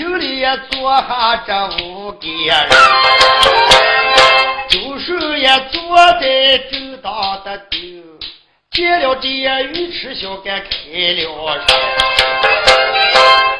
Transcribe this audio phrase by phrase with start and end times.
[0.00, 2.68] 厅里也坐下这五个人，
[4.70, 7.12] 周叔也坐在正当
[7.44, 8.02] 的顶，
[8.70, 10.68] 见了这尉迟小该开
[11.18, 11.60] 了。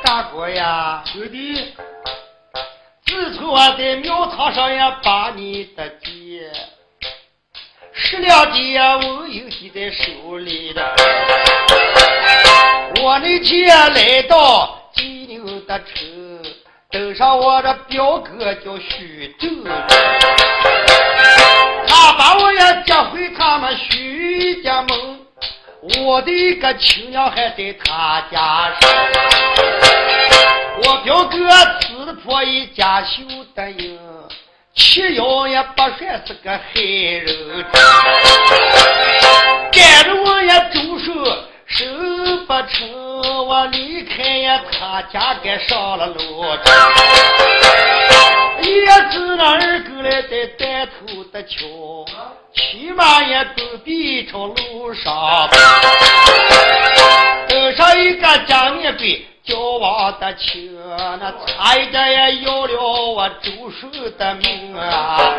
[0.02, 1.74] 大哥呀，兄弟，
[3.04, 6.50] 自从我在庙堂上也把你的爹，
[7.92, 10.96] 十两的呀文银记在手里的。
[13.02, 16.19] 我那天来到济宁的城，
[16.92, 19.48] 登上我的表哥叫徐州，
[21.86, 25.20] 他把我也接回他们徐家门。
[26.04, 28.72] 我的一个亲娘还在他家，
[30.82, 31.38] 我表哥
[31.80, 33.22] 刺破一家修
[33.54, 33.96] 的营，
[34.74, 37.64] 七幺也不算是个害人，
[39.70, 41.14] 赶着我也走手
[41.66, 41.86] 手
[42.50, 46.44] 不成，我离开呀他家该上了路，
[48.60, 51.54] 也只那二狗来在带头的瞧。
[52.52, 55.48] 起码也都比朝路上，
[57.48, 60.76] 登上一个江面柜，叫王的亲，
[61.20, 65.36] 那差一点也要了我周叔的命啊！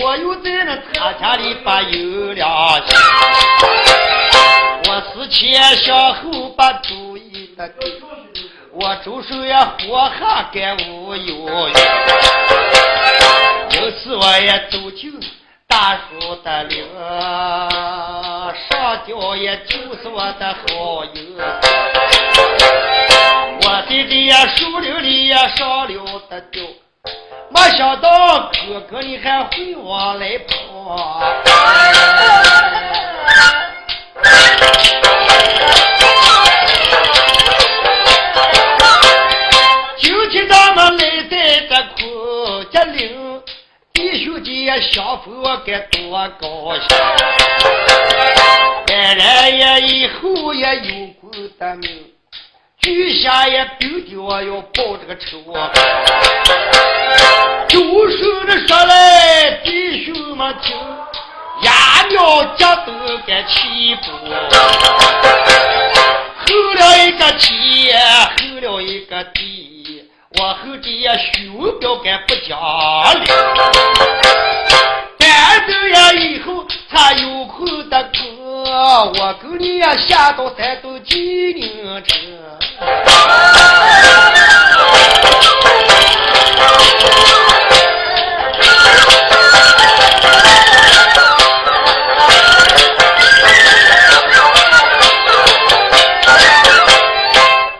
[0.00, 2.48] 我又在那他家里把油两
[2.86, 2.96] 下，
[4.86, 7.90] 我思前想后把主意的定，
[8.72, 11.74] 我周手也活下该无忧虑。
[13.76, 15.12] 有次我也走进
[15.66, 16.86] 大叔的陵，
[18.70, 21.12] 上吊也就是我的好友，
[23.62, 26.62] 我弟弟呀树林里也上了的吊。
[27.60, 31.20] 没想到哥哥你还会往来跑，
[39.98, 43.42] 今天咱们来在这苦家岭，
[43.92, 46.88] 弟兄姐相逢我该多高兴，
[48.86, 52.12] 当然也以后也有功的命。
[52.88, 55.70] 居下也丢丢我要报这个仇啊！
[57.68, 60.74] 周手的说来，弟兄们听，
[61.60, 61.70] 压
[62.08, 62.92] 苗家都
[63.26, 64.10] 该起步，
[66.46, 68.00] 后了一个天，
[68.38, 70.02] 后了一个地，
[70.38, 72.58] 我后这也胸表该不讲
[73.20, 73.26] 理，
[75.68, 78.64] 这样以后他有空的空。
[78.64, 82.18] 我跟你呀下到山东济宁城。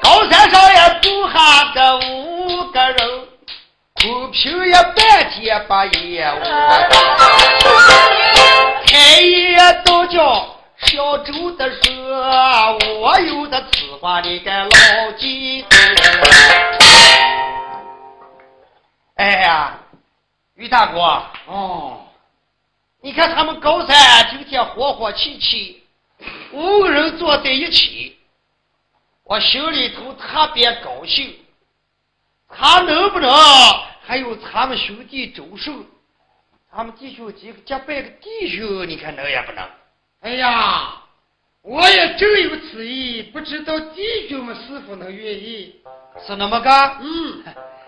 [0.02, 2.98] 高山上也住下个五个人，
[3.94, 6.40] 空平也半天把业务，
[9.18, 10.54] 开业都叫。
[10.76, 14.70] 小周的说：“我有的此话你该牢
[15.18, 15.64] 记。”
[19.16, 19.76] 哎呀，
[20.54, 21.00] 于大哥，
[21.46, 22.06] 哦，
[23.00, 25.82] 你看他们高三今天和和气气，
[26.52, 28.16] 五个人坐在一起，
[29.24, 31.36] 我心里头特别高兴。
[32.48, 33.28] 他能不能
[34.06, 35.72] 还有他们兄弟周寿，
[36.70, 38.86] 他们弟兄几个结拜个弟兄？
[38.88, 39.64] 你看能也不能？
[40.20, 41.02] 哎呀，
[41.62, 45.76] 我也正有此意，不知道弟兄们是否能愿意？
[46.26, 46.70] 是那么个？
[47.00, 47.44] 嗯，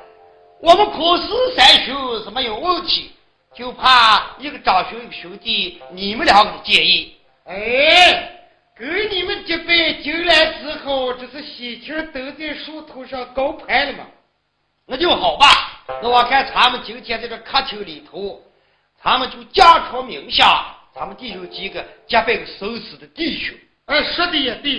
[0.61, 3.13] 我们可是三兄是没有问题。
[3.53, 7.17] 就怕一个长兄一个兄弟，你们两个的建议。
[7.45, 8.33] 哎，
[8.79, 14.07] 给你们结拜进来之后，这是喜庆都在树头上高攀了嘛？
[14.87, 15.47] 那就好吧。
[16.01, 18.41] 那我看他们今天在这客厅里头，
[19.03, 20.63] 他们就家出名下，
[20.95, 23.57] 咱们弟兄几个结拜个生死的弟兄。
[23.87, 24.79] 哎，说的也对。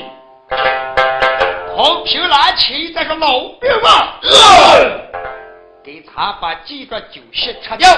[1.75, 4.19] 红平蓝旗，这是老兵嘛？
[5.83, 7.89] 给他把几桌酒席吃掉。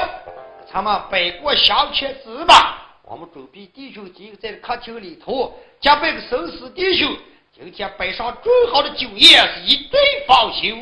[0.71, 7.13] 他们摆过相亲子吧，我们准备弟兄几个在客厅里头结拜个生死弟兄。
[7.53, 10.73] 今天摆上最好的酒宴，是一对芳休。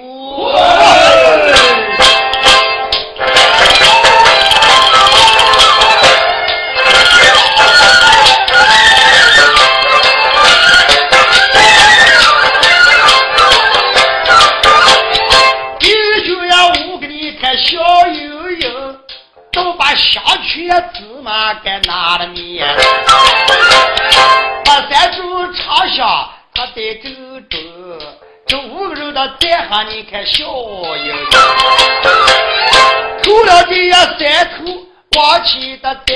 [19.96, 22.68] 下去芝麻该拿了面，
[24.66, 27.10] 把三柱插下，他在走
[27.50, 27.58] 着，
[28.48, 31.26] 这五个人的在下，你看笑盈盈。
[33.22, 34.66] 除了这三头
[35.18, 36.14] 往起的在，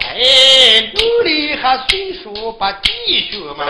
[0.00, 3.66] 哎，努力还随手把弟兄们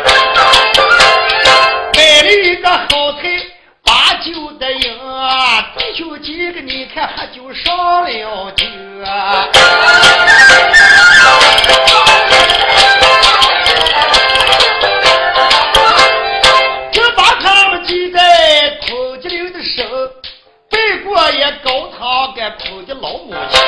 [1.92, 3.22] 摆了一个好菜。
[3.90, 4.98] 八九的赢，
[5.76, 8.64] 弟兄几个你看喝酒上了酒
[9.04, 9.48] 啊！
[16.92, 19.82] 就把他们记在土吉林的手，
[20.70, 23.60] 背过也高堂给土的老母亲，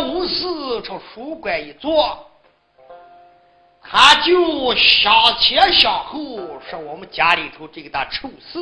[0.00, 2.30] 无事朝书馆一坐，
[3.82, 6.18] 他就向前向后
[6.68, 8.58] 说：“我们家里头这个大丑事，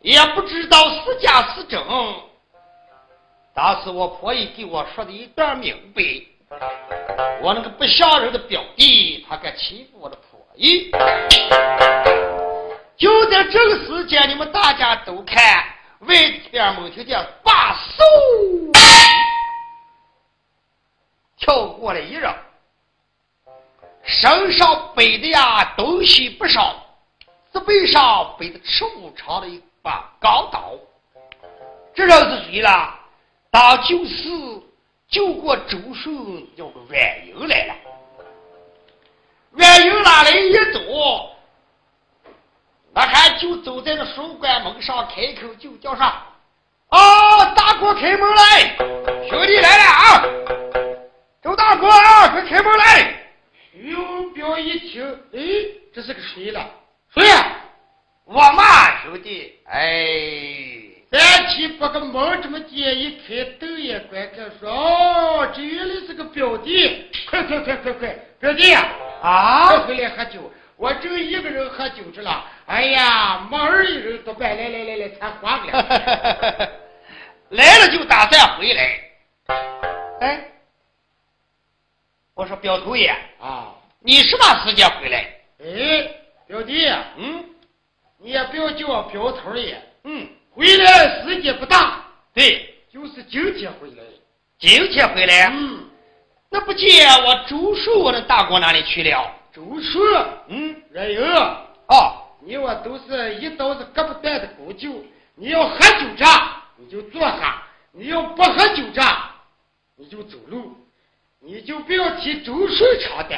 [0.00, 1.80] 也不知道是假是真。
[3.54, 6.02] 当时我婆姨给我说的一段明白，
[7.42, 10.90] 我那个不像人的表弟，他敢欺负我的。”婆姨，
[12.96, 15.64] 就在这个时间，你们大家都看
[16.00, 16.14] 外
[16.50, 18.75] 边门听见把手
[21.36, 22.34] 跳过来一人，
[24.04, 26.74] 身上背的呀东西不少，
[27.52, 30.72] 这背上背的尺五长的一把钢刀。
[31.94, 32.94] 这人是谁了？
[33.50, 34.28] 当就是
[35.08, 36.14] 救过周顺
[36.56, 37.74] 叫个阮英来了。
[39.54, 41.30] 原有哪来一走？
[42.92, 46.10] 那还就走在那书馆门上，开口就叫上
[46.88, 48.76] 啊，大哥开门来，
[49.28, 50.22] 兄弟来了啊！
[51.46, 53.20] 周大哥啊，快开门来！
[53.72, 55.40] 徐文彪一听，哎，
[55.94, 56.68] 这是个谁了？
[57.14, 57.46] 谁呀？
[58.24, 59.86] 我嘛，兄弟，哎，
[61.08, 67.08] 三七把个门这么尖一开，瞪眼观看，说：“哦，这原来是个表弟！
[67.30, 68.08] 快快快快快，
[68.40, 68.84] 表弟呀，
[69.22, 70.52] 啊，快回来喝酒！
[70.76, 72.44] 我正一个人喝酒着了。
[72.66, 76.70] 哎呀，没儿一人都办，来来来来，咱花个了。
[77.50, 79.00] 来了就打算回来。
[80.20, 80.44] 哎，
[82.36, 83.08] 我说表头爷
[83.40, 85.26] 啊，你什么时间回来？
[85.58, 86.06] 哎，
[86.46, 87.42] 表弟，嗯
[88.18, 94.02] 你也不要叫我表头爷，嗯，回来时间不大，对，就是今天回来。
[94.58, 95.48] 今天回来。
[95.50, 95.88] 嗯，
[96.50, 99.32] 那不见我周叔我的大哥哪里去了？
[99.50, 99.98] 周叔，
[100.48, 101.22] 嗯，软友，
[101.88, 104.92] 哦，你我都是一刀子割不断的骨酒。
[105.36, 106.26] 你要喝酒着，
[106.76, 107.62] 你就坐下；
[107.92, 109.02] 你要不喝酒着，
[109.96, 110.76] 你就走路。
[111.46, 113.36] 你就不要提周顺长的。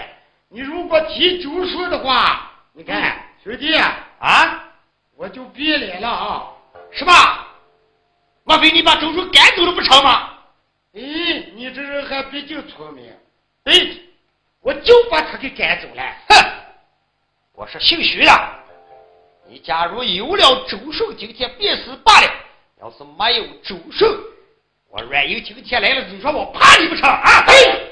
[0.48, 4.64] 你如果提周顺的话，你看，兄弟，啊，
[5.14, 6.48] 我就别脸了啊！
[6.90, 7.46] 是吧？
[8.44, 10.30] 莫非你把周顺赶走了不成吗？
[10.94, 11.00] 哎，
[11.54, 13.14] 你这人还毕竟聪明。
[13.64, 13.74] 哎，
[14.62, 16.02] 我就把他给赶走了。
[16.30, 16.50] 哼，
[17.52, 18.32] 我是姓徐的。
[19.50, 22.26] 你假如有了周顺，今天便是罢了；
[22.80, 24.10] 要是没有周顺，
[24.88, 27.44] 我阮英今天来了，你说我怕你不成啊？
[27.46, 27.87] 嘿，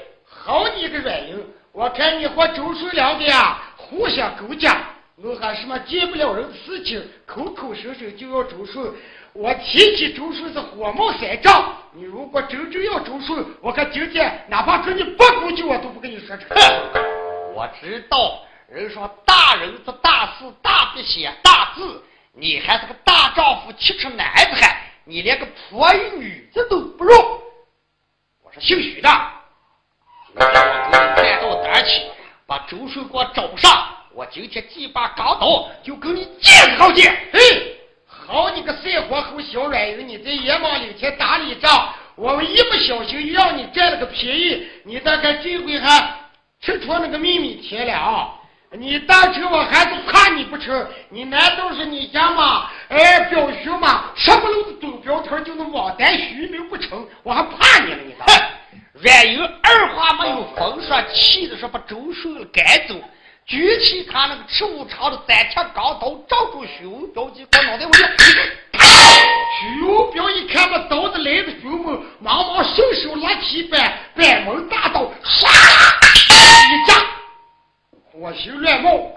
[0.47, 1.45] 好你个软硬！
[1.73, 4.69] 我看你和周顺两个呀，互相勾结，
[5.17, 8.89] 我还什么见不了人的事情，口口声声就要周顺。
[9.33, 16.55] 我提起周顺是火冒三丈，你如果真正要周顺，我看今天哪怕跟你不勾结，我都不跟你说这个。
[17.53, 18.39] 我知道，
[18.69, 22.01] 人说大人做大事，大笔写大字，
[22.31, 27.13] 你还是个大丈夫，七尺男子汉，你连个婆与女子都不如。
[28.41, 29.09] 我是姓许的，
[30.33, 32.03] 我给你站到胆起，
[32.45, 37.15] 把周寿给我找上，我今天几把钢刀就跟你见个好见。
[37.31, 46.15] 嘿，好你个赛火猴小软人，你在野马岭前打了一仗，我们一不小心让你占了个便宜，你大概这回还
[46.61, 48.33] 吃出那个秘密钱了啊！
[48.71, 52.69] 你当初我还是怕你不成，你难道是你家吗？
[52.89, 54.11] 哎，表兄吗？
[54.15, 57.07] 什么路子东表头就能往单虚名不成？
[57.23, 58.43] 我还怕你了，你哼，
[58.99, 62.95] 阮有二话没有风说，气的说把周顺赶走，
[63.45, 68.03] 举起他那个赤武长的三条钢刀，照住徐文彪几个脑袋，我就
[69.59, 75.45] 徐文彪一看把刀子来的凶猛，忙忙伸手拿起一板板门大刀，唰
[76.65, 76.95] 一架，
[78.11, 79.11] 火星乱冒。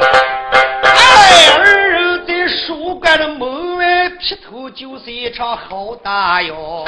[0.83, 6.85] 哎，二人在书馆的门外劈头就是一场好打哟。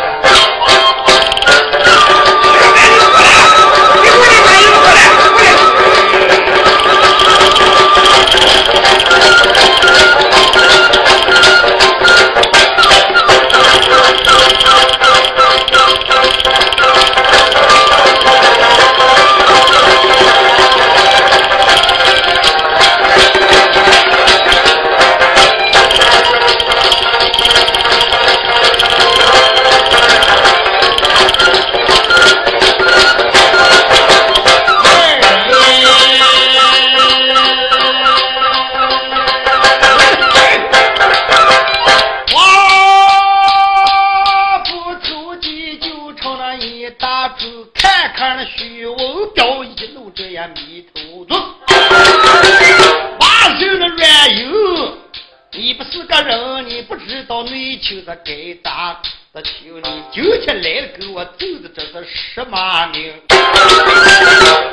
[60.55, 63.13] 来了，给我奏的这是什么名？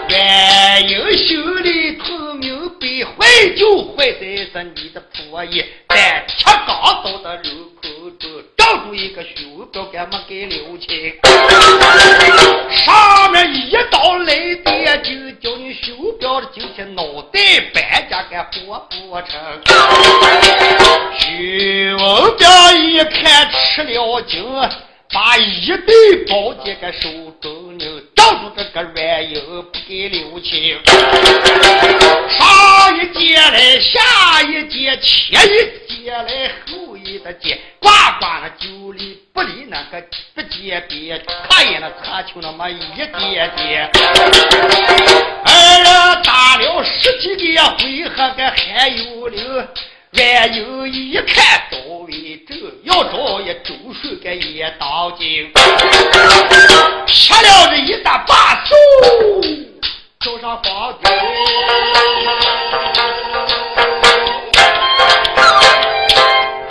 [0.10, 1.70] 阮英雄的
[2.00, 11.16] 头明白，坏就坏在是你的婆姨，在吃刚刀的路口中找住一个徐文彪，干没给留情。
[12.86, 17.40] 上面一刀来的，就叫你徐文彪的今天脑袋
[17.74, 19.30] 搬家干活不成。
[21.18, 24.44] 徐文彪一看吃了惊，
[25.22, 27.10] 把一对宝剑给手
[27.42, 30.80] 中拧，照住这个软硬不给留情。
[32.30, 40.02] 上一节来，下一节，前一节来，后一的节，呱呱那九里不离那个
[40.34, 43.92] 不结边，看见那擦球那么一点点。
[45.44, 45.52] 二
[45.84, 49.68] 人打了十几个回合，个还有灵。
[50.12, 51.62] 阮有一看
[52.48, 55.52] 这要找一周顺个一刀金，
[57.06, 58.76] 吃了这一大把手，
[60.20, 61.12] 走上房顶。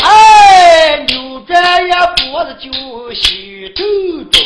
[0.02, 1.90] 哎，扭转一
[2.30, 3.86] 脖子就心中
[4.30, 4.40] 中。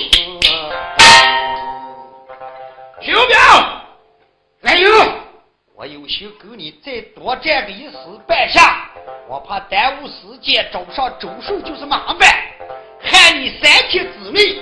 [3.00, 3.32] 徐彪，
[4.60, 4.90] 来有。
[5.74, 7.96] 我有心跟你再多站个一时
[8.28, 8.88] 半下，
[9.28, 12.28] 我怕耽误时间，找不上周顺就是麻烦。
[13.00, 14.58] 喊你三天之内，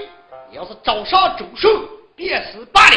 [0.53, 1.73] 要是找上周顺
[2.15, 2.97] 便是罢了；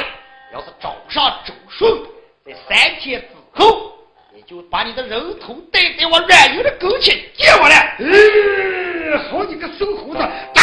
[0.54, 2.00] 要是找不上周顺，
[2.46, 3.92] 在三天之后，
[4.34, 7.76] 你就把你的人头带在我软油的跟前见我了。
[8.00, 10.20] 嗯，好你个瘦猴子，
[10.54, 10.62] 打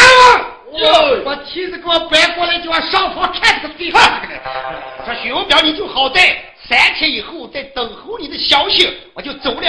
[0.70, 1.24] 我！
[1.24, 4.22] 把梯子给我搬过来，叫我上房看这个罪犯。
[5.04, 6.36] 说徐文彪，你就好在。
[6.68, 9.66] 三天以后再等候你的消息，我就走了。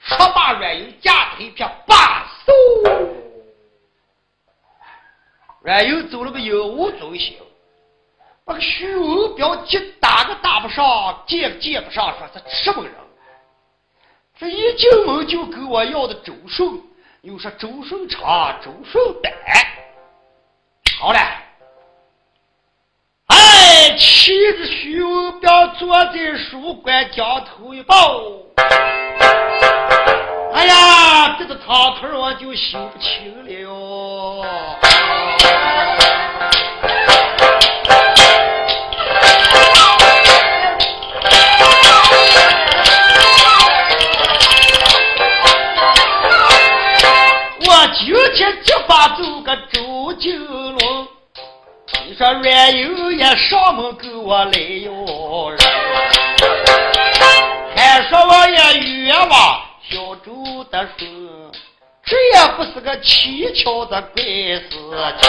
[0.00, 2.52] 说罢，阮有架腿片罢手。
[5.62, 7.36] 阮有走了个有无中心，
[8.44, 12.92] 把个徐文彪接打个打不上，见个见不上，说是什么人？
[14.38, 16.80] 这一进门就跟我要的周顺，
[17.20, 19.34] 又说周顺长，周顺短。
[20.98, 21.18] 好了。
[23.98, 28.22] 妻子徐文彪坐在书馆，将头一抱。
[30.52, 33.70] 哎呀，这个汤腿我就心不清了。
[47.60, 50.78] 我今天就把走个周金龙。
[52.06, 55.54] 你说阮有也上门给我来哟，
[57.76, 59.59] 还说我也冤枉
[60.70, 61.06] 得说，
[62.04, 65.26] 这也不是个蹊跷的怪事情。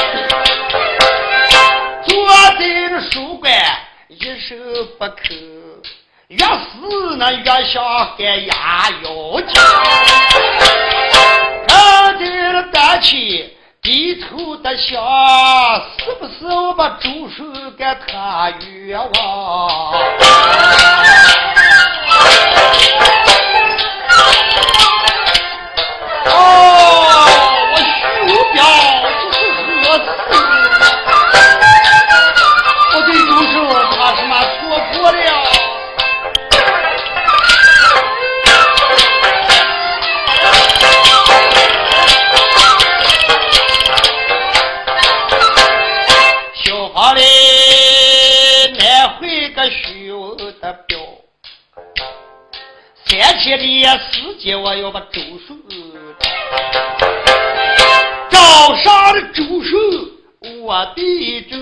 [2.07, 2.27] 坐
[2.59, 3.51] 在了书馆
[4.07, 4.57] 一声
[4.99, 5.33] 不吭，
[6.27, 7.83] 越是那越想
[8.17, 9.53] 干压腰筋，
[11.67, 13.57] 正在那大气。
[13.81, 15.01] 低头的想，
[15.97, 19.11] 是不是我把周顺给他冤枉？
[53.41, 55.59] 三天的时间，我要把周顺
[58.29, 61.57] 找上了周顺，我的这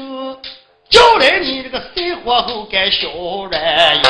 [0.90, 3.08] 叫来你这个三皇后该小
[3.50, 4.02] 人，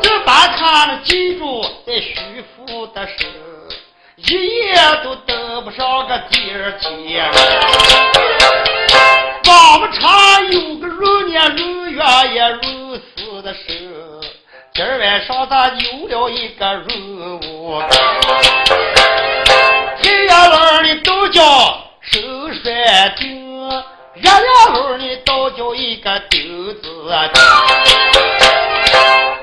[0.00, 2.14] 这把他的记住在徐
[2.56, 3.26] 福的手，
[4.16, 7.30] 一夜都等不上个第二天。
[9.44, 12.02] 我们常有个如年如月
[12.32, 13.97] 也如死的时。
[14.78, 16.86] 今儿晚上他有了一个任
[17.40, 17.82] 务，
[20.00, 21.42] 天涯轮的都叫
[22.00, 22.20] 手
[22.62, 23.68] 摔钉，
[24.14, 26.40] 月亮轮的都叫一个钉
[26.80, 27.10] 子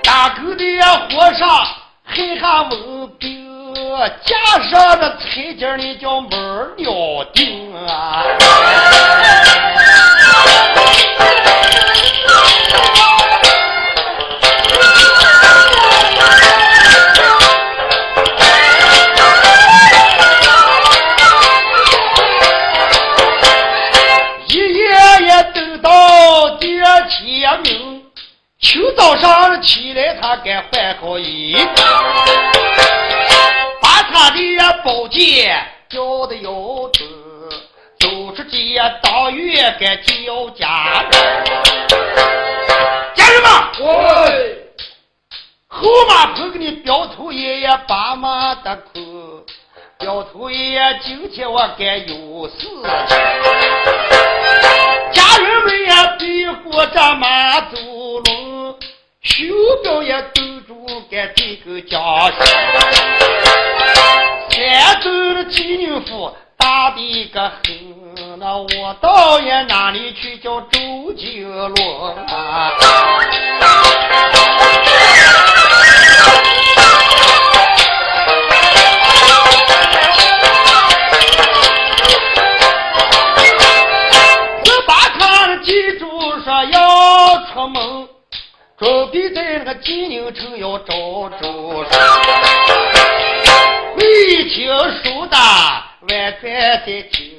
[0.04, 0.64] 大口的
[1.10, 1.68] 火上
[2.06, 3.68] 还下门钉，
[4.24, 4.34] 架
[4.72, 6.30] 上的彩金的叫门
[6.78, 6.94] 鸟
[7.34, 8.24] 钉啊。
[28.96, 31.56] 早上起来，他该换好衣，
[33.82, 34.38] 把他的
[34.84, 37.04] 宝剑交的腰子，
[38.00, 41.06] 走出街当月该交家。
[43.16, 44.58] 家人们，喂，
[45.68, 49.46] 后马棚给你表头爷爷把马的哭，
[50.00, 52.82] 表头爷爷今天我该有事情。
[55.12, 58.24] 家人们也比过这马走龙，
[59.26, 59.44] 修
[59.82, 62.36] 表也兜住个这个家事。
[64.52, 72.72] 山东的金牛府大的个狠，那我倒也哪里去叫周杰伦啊？
[88.86, 90.94] 何必在那个济宁城要招
[91.42, 91.50] 招？
[93.96, 94.68] 为情
[95.02, 95.36] 书的
[96.08, 96.44] 万转
[96.86, 97.34] 再听，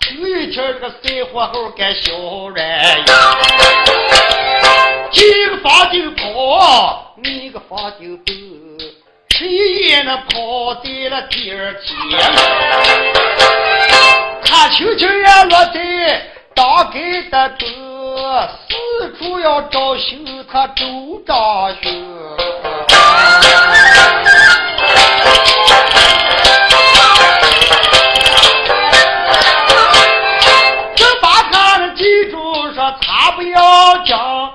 [0.00, 0.96] 就一天这个赛
[1.30, 2.98] 后猴小笑然。
[5.12, 8.34] 一个房顶跑，你个房顶蹦，
[9.28, 12.18] 谁也能跑得了第二天。
[14.42, 16.22] 他轻轻也落在
[16.54, 18.81] 当街的格斯。
[19.02, 20.86] 四处要招寻，他周
[21.26, 21.90] 章秀。
[30.94, 34.52] 就把他记住，说他不要讲。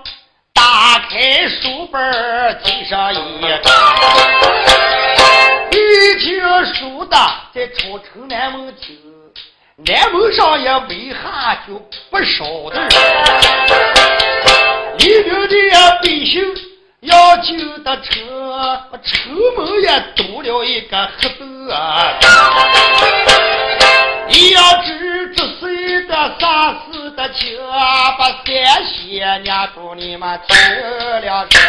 [0.54, 3.62] 打开书本记上一页。
[5.72, 6.40] 一听
[6.74, 7.18] 书的
[7.54, 9.17] 在朝城南门听。
[9.86, 11.78] 南门上也为啥就
[12.10, 12.90] 不少的人？
[14.98, 15.56] 里面的
[16.02, 16.44] 百姓
[17.02, 22.18] 要救的车，城门也堵了一个黑子啊！
[24.28, 27.56] 你要知这谁的啥事的情，
[28.18, 30.58] 把三仙娘祝你们听
[31.22, 31.62] 了声。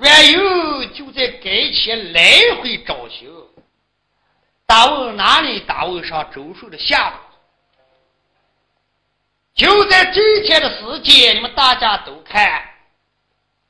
[0.00, 2.22] 原有就在该前来
[2.62, 3.28] 回招行。
[4.68, 5.60] 大问哪里？
[5.60, 7.14] 大问上周顺的下午，
[9.54, 12.68] 就在这天的时间，你们大家都看，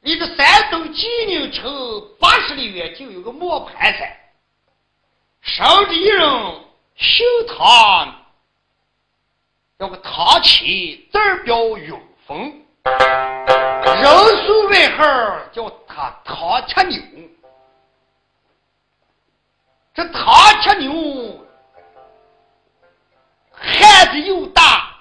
[0.00, 1.72] 离这山东济宁城
[2.18, 4.16] 八十里远就有个磨盘山，
[5.40, 6.20] 上的人
[6.96, 8.12] 姓唐，
[9.78, 15.04] 叫个唐七，字标永丰，人俗外号
[15.52, 17.00] 叫他唐七牛。
[19.98, 21.44] 这唐七牛
[23.50, 24.96] 汉子又大，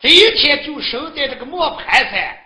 [0.00, 2.36] 这一天就生在这个磨盘山，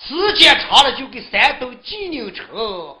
[0.00, 2.96] 时间长了就给山东济宁城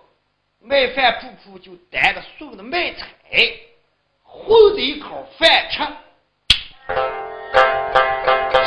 [0.60, 3.06] 卖饭铺铺就担着送的卖菜，
[4.22, 5.78] 混着一口饭吃。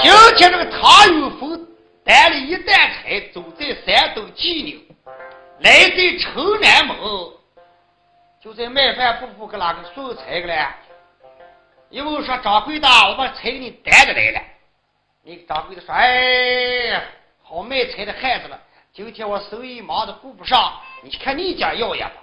[0.01, 1.67] 今天这个唐有峰
[2.03, 4.84] 担了一担柴，走在山东济宁，
[5.60, 6.97] 来在城南门。
[8.41, 10.65] 就在卖饭铺铺给哪个送菜个嘞？
[11.89, 14.41] 一问说掌柜的，我把菜给你担着来了。
[15.23, 17.04] 你掌柜的说：“哎，
[17.43, 18.58] 好卖菜的汉子了。
[18.93, 22.13] 今天我生意忙的顾不上，你看你家要也吧。”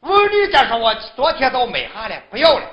[0.00, 2.70] 问你家说：“我昨天都买下来，不要了。”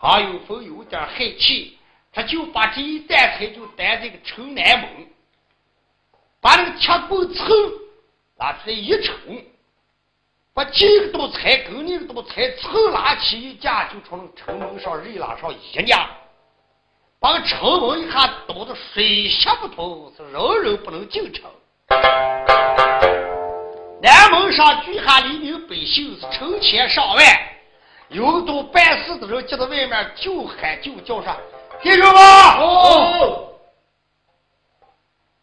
[0.00, 1.78] 他有风有点害气，
[2.10, 4.88] 他就把这一担菜就担这个城南门，
[6.40, 7.44] 把那个铁棍抽
[8.36, 9.12] 拿出来一抽。
[10.56, 16.08] 把几个多菜跟那个多菜凑拉起一架，就从城门上人拉上一架，
[17.20, 21.44] 把城门一下堵得水泄不通，是人人不能进城。
[24.00, 27.22] 南门上聚下黎民百姓是成千上万，
[28.08, 31.36] 有都办事的人就在外面就喊就叫上
[31.82, 33.52] 弟兄们，哦，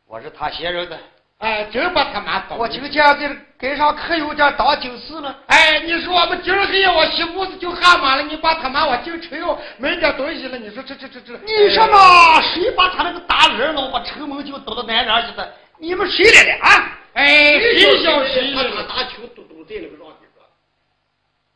[0.07, 0.99] 我是他先人的。
[1.39, 2.55] 哎，真把他妈倒！
[2.55, 5.35] 我今天在街上可有点当警事了。
[5.47, 11.33] 哎，你说我们今儿黑夜我媳妇子就喊妈了，你把他妈我进城要买点东西了，你说这这这这？
[11.45, 12.41] 你说嘛？
[12.41, 15.53] 谁把他那个大人了把城门就堵到南边去的？
[15.79, 16.97] 你们谁来的啊？
[17.13, 18.53] 哎，谁小谁？
[18.53, 20.31] 他打球都都在那个上边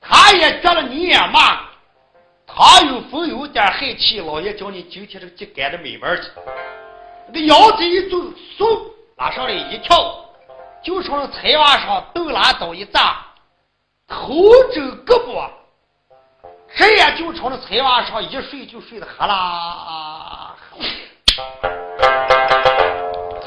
[0.02, 1.62] 他也觉得你也骂，
[2.46, 6.28] 他有风有点黑气，老爷叫你今天这个鸡赶着美门去，
[7.32, 8.18] 那个腰子一走，
[8.58, 8.97] 嗖。
[9.18, 10.26] 拉上来一跳，
[10.84, 13.26] 就从菜瓦上豆拉刀一扎，
[14.08, 15.50] 头枕胳膊，
[16.76, 20.56] 这也就从那菜瓦上一睡，就睡得哈啦。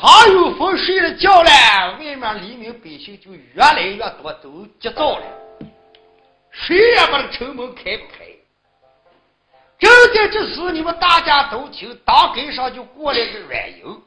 [0.02, 1.50] 他有风睡了觉了，
[2.00, 5.24] 外面黎民百姓就越来越多，都急躁了。
[6.50, 8.26] 谁也把那城门开不开。
[9.78, 14.02] 正在这时，你们大家都听，当街上就过来个软银。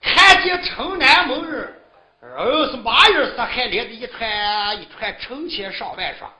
[0.00, 1.74] 看见城南门儿，
[2.22, 6.30] 呃，是马人是还连着一串一串成千上万双。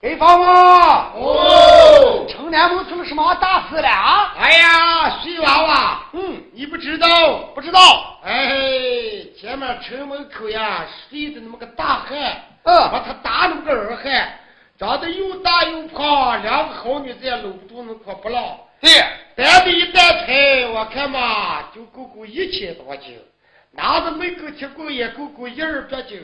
[0.00, 1.12] 给方吗？
[1.14, 4.34] 哦，城南门出了什么大事了啊？
[4.36, 7.06] 哎呀，徐娃娃，嗯，你不知道？
[7.54, 7.80] 不知道。
[8.22, 8.52] 哎，
[9.38, 12.18] 前面城门口呀，睡着那么个大汉，
[12.64, 14.38] 嗯，把他打那么个二汉，
[14.78, 18.58] 长得又大又胖，两个好女子也搂不住那块不牢。
[18.80, 18.90] 对。
[19.36, 23.16] 担的一担菜，我看嘛，就够够一千多斤；
[23.72, 26.22] 拿着每根铁棍也够够一二百斤。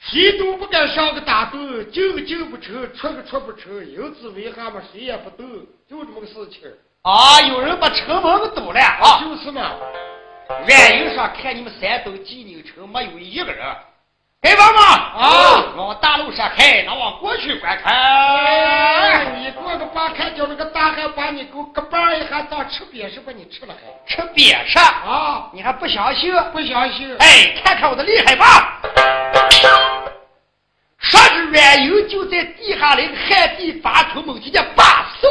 [0.00, 5.44] 谁都不敢上个打斗，进个进不成，出个出不成，因此为啥嘛谁也不动，
[5.88, 6.70] 就这么个事情。
[7.02, 9.24] 啊，有人把城门给堵了啊！
[9.24, 9.72] 就是嘛。
[10.68, 13.66] 原因上看你们山东济宁城没有一个人。
[14.44, 14.80] 开房嘛
[15.20, 15.64] 啊！
[15.76, 19.40] 往大路上开，那往过去观看。
[19.40, 23.86] 你过个把看，叫那个大汉把你给我个棒一下当吃瘪食把你吃了还？
[24.04, 25.48] 吃瘪食啊！
[25.52, 26.34] 你还不相信？
[26.52, 27.16] 不相信？
[27.20, 28.80] 哎，看看我的厉害吧！
[30.98, 35.28] 说是原由就在地下那个旱地发出猛听见把手，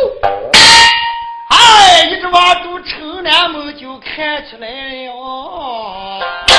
[1.50, 4.69] 哎，一直往住城南门就看起来
[5.08, 6.51] 了。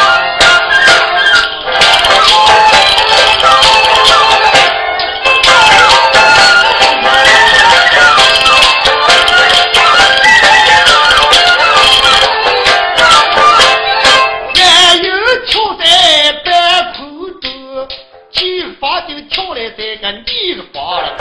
[20.43, 21.17] 在个房了，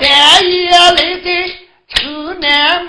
[0.00, 0.04] 半
[0.48, 0.94] 夜来
[1.24, 1.26] 在
[1.88, 2.88] 城南门，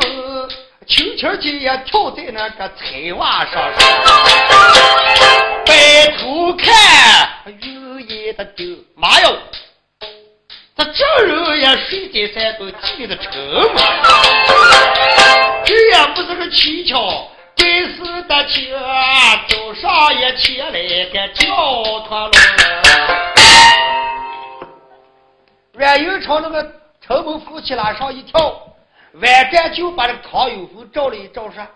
[0.85, 3.55] 轻轻地也跳在那个菜瓦上，
[5.65, 5.73] 白
[6.19, 7.27] 头看
[7.59, 9.35] 有眼的丢，妈哟！
[10.77, 13.31] 这这人也睡在山东济宁的城
[13.73, 13.83] 门，
[15.65, 18.71] 这也不是个蹊跷，该死的情，
[19.47, 20.69] 走上一起来
[21.11, 21.45] 个叫
[22.07, 22.31] 他了。
[25.77, 28.65] 阮有朝那个城门扶起来上一跳，
[29.13, 31.67] 晚战就把这个唐有峰照了一照说：“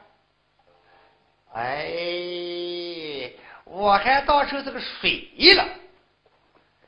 [1.53, 3.29] 哎，
[3.65, 5.65] 我还当成这个水了，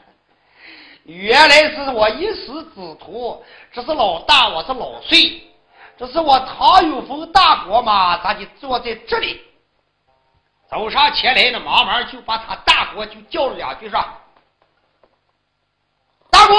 [1.03, 5.43] 原来是我一时之徒，这是老大，我是老岁，
[5.97, 9.41] 这是我唐有峰大哥嘛，咋就坐在这里？
[10.69, 14.03] 走上前来呢，忙忙就把他大哥就叫了两句说。”
[16.33, 16.55] 大哥，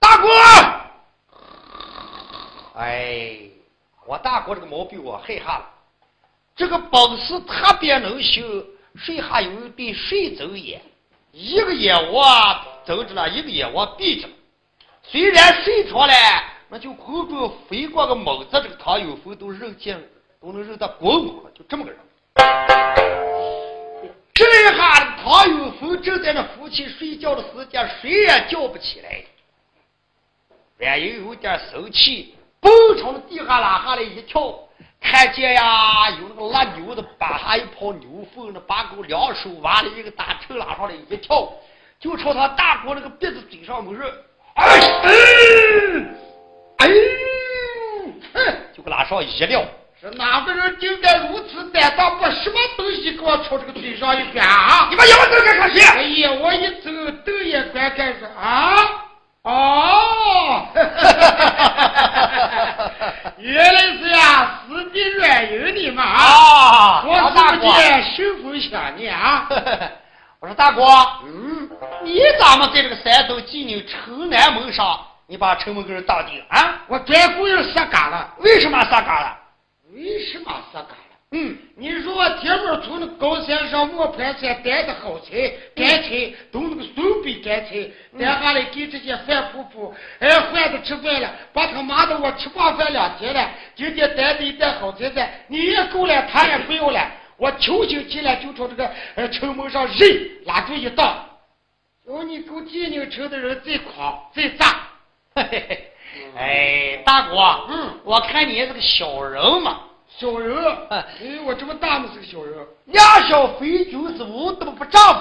[0.00, 0.28] 大哥，
[2.76, 3.38] 哎，
[4.06, 5.70] 我大哥这个毛病我害怕了。
[6.56, 8.42] 这个本事特别能修，
[8.96, 10.80] 谁还有一对水走眼，
[11.32, 12.24] 一个眼窝
[12.86, 14.28] 睁着了，一个眼窝闭着。
[15.02, 16.14] 虽然睡着了，
[16.70, 20.02] 那就空中飞过个猛子，这个唐有峰都认见，
[20.40, 22.93] 都能认得滚滚，就这么个人。
[24.34, 29.24] 这一下，唐有福正在那夫妻睡觉的时间，谁也叫不起来。
[30.80, 34.52] 俺又有点生气，蹦朝那地下拉下来一跳，
[35.00, 41.48] 看见呀，有那个拉牛的把下一泡牛粪，的把狗两手挖了一个大车拉上来一跳，
[42.00, 44.12] 就朝他大哥那个鼻子嘴上猛热，
[44.54, 44.64] 哎
[45.04, 45.12] 哎
[46.78, 46.88] 哎，
[48.74, 49.64] 就给拉上一撂。
[50.12, 54.86] 哪个人竟敢如此胆大，把什么东西给我朝这个腿上一钻啊？
[54.90, 55.80] 你把眼睛干啥去？
[55.80, 56.90] 哎呀，我一走，
[57.24, 58.76] 瞪眼观看说啊，
[59.42, 60.68] 哦，
[63.38, 67.02] 原来是呀，死的软油的嘛啊！
[67.06, 67.66] 我大哥，
[68.14, 69.48] 顺风想念啊！
[70.40, 70.82] 我说大哥，
[71.24, 71.70] 嗯，
[72.02, 76.82] 你咋么在这个山东济宁城南门上，你把城门给人当顶啊？
[76.88, 79.38] 我专顾人杀嘎了，为什么杀嘎了？
[79.94, 81.14] 为什么杀岗了？
[81.30, 93.50] 嗯，你说我铁门从那高山上磨盘山带的好菜干菜，都那个孙辈干菜带下来给这些饭铺铺，哎，换着吃饭了，把他骂的我吃饱饭两天了。
[93.76, 97.10] 今天带的一袋好菜菜，你也够了，他也不要了。
[97.36, 101.28] 我求求进来，就朝这个呃城门上人拉住一道，
[102.06, 104.66] 叫你够济宁城的人最狂最炸。
[105.34, 105.90] 嘿嘿嘿。
[106.36, 107.36] 哎，大哥，
[107.68, 109.80] 嗯，我看你也是个小人嘛，
[110.18, 110.56] 小人，
[110.90, 111.04] 哎，
[111.44, 115.20] 我这么大嘛是个小人，两小非君子，无德不丈夫。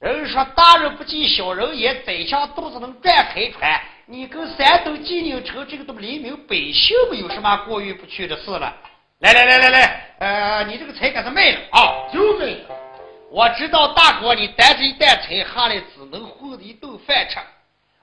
[0.00, 3.80] 人说大人不计小人也，宰相肚子能转开船。
[4.06, 8.74] 你跟山东济宁城这个都黎民百姓们有什么过意不去的事了。
[9.20, 12.76] 来来来来来，呃，你这个菜给他卖了啊，就卖了。
[13.30, 17.38] 我知道大哥，你担着一担菜下来，只能混一顿饭吃。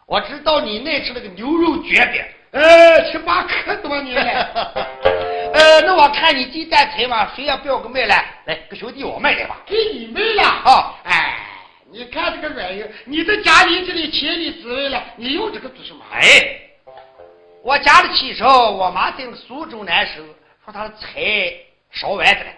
[0.09, 2.19] 我知道你爱吃那个牛肉卷饼，
[2.49, 4.73] 呃，吃八可多年了。
[5.53, 8.15] 呃，那我看你鸡蛋菜嘛，谁也不要给卖了。
[8.45, 9.57] 来，给兄弟我卖来吧。
[9.67, 10.95] 给你卖了啊！
[11.03, 11.37] 哎，
[11.91, 16.03] 你看这个软硬，你在家里这里千里之外了，你用这个做什么？
[16.11, 16.21] 哎，
[17.63, 20.23] 我家里起手，我妈在苏州难受，
[20.65, 21.53] 说她的菜
[21.91, 22.51] 烧完的了。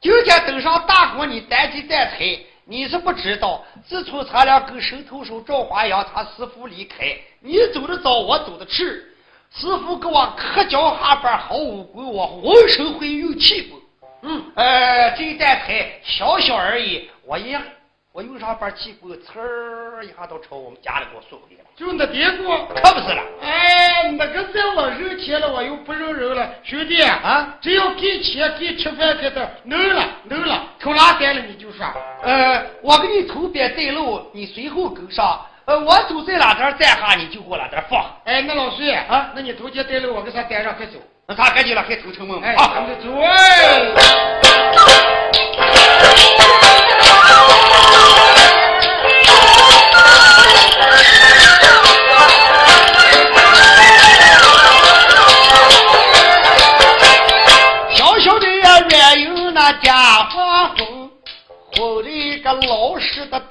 [0.00, 2.38] 今天等上大锅，你担鸡蛋菜。
[2.66, 9.10] 你是不知道，自从咱俩跟神偷手赵华阳他师傅离开，你走的早，我走的迟。
[9.54, 13.78] 师傅给我磕脚下边好武功，我浑身会有气功。
[14.22, 17.62] 嗯，呃，这一担菜小小而已，我一样
[18.14, 21.70] 我有啥把气锅呲儿一下都朝我们家里给我送回来了。
[21.74, 23.20] 就那点过，可不是了。
[23.42, 31.84] 哎，那个在我扔钱了，我又不扔人了，兄弟啊，只要给钱给吃饭给的，能了能了，口拉单了你就说。
[32.22, 35.44] 呃，我给你头边带路，你随后跟上。
[35.64, 38.00] 呃，我走在哪点站下，你就给我哪点放。
[38.26, 41.00] 哎，那老孙啊，那你头前带路，我给他带上快走。
[41.26, 44.63] 那他赶紧了，还头成梦哎，咱们走哎。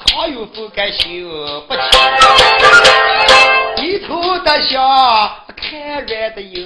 [0.06, 1.04] 唐有福该修
[1.68, 1.80] 不起，
[3.76, 4.80] 低头的笑，
[5.56, 6.62] 看软的有。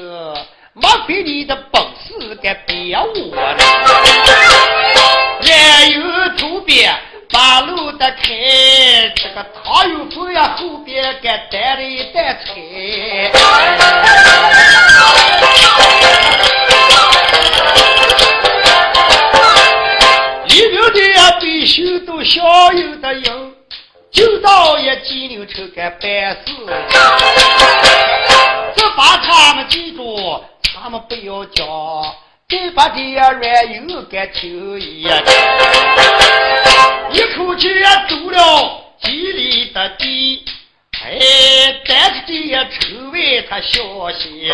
[0.73, 3.58] 莫非你的本事该别我了？
[5.41, 6.02] 原有
[6.38, 6.95] 头边
[7.32, 8.28] 把路的开，
[9.15, 13.32] 这个唐有福呀后边该带了一担菜。
[22.23, 23.53] 小有的用，
[24.12, 26.01] 就到一金牛车该办
[26.45, 26.53] 事，
[28.75, 30.43] 这把他们记住。
[30.80, 31.65] 他们不要讲，
[32.49, 35.01] 再把这软油给抽一
[37.12, 37.67] 一口气
[38.08, 38.38] 走了
[39.01, 40.45] 几里的地，
[41.03, 41.10] 哎，
[41.88, 42.34] 带着这
[42.80, 44.51] 臭味他消息。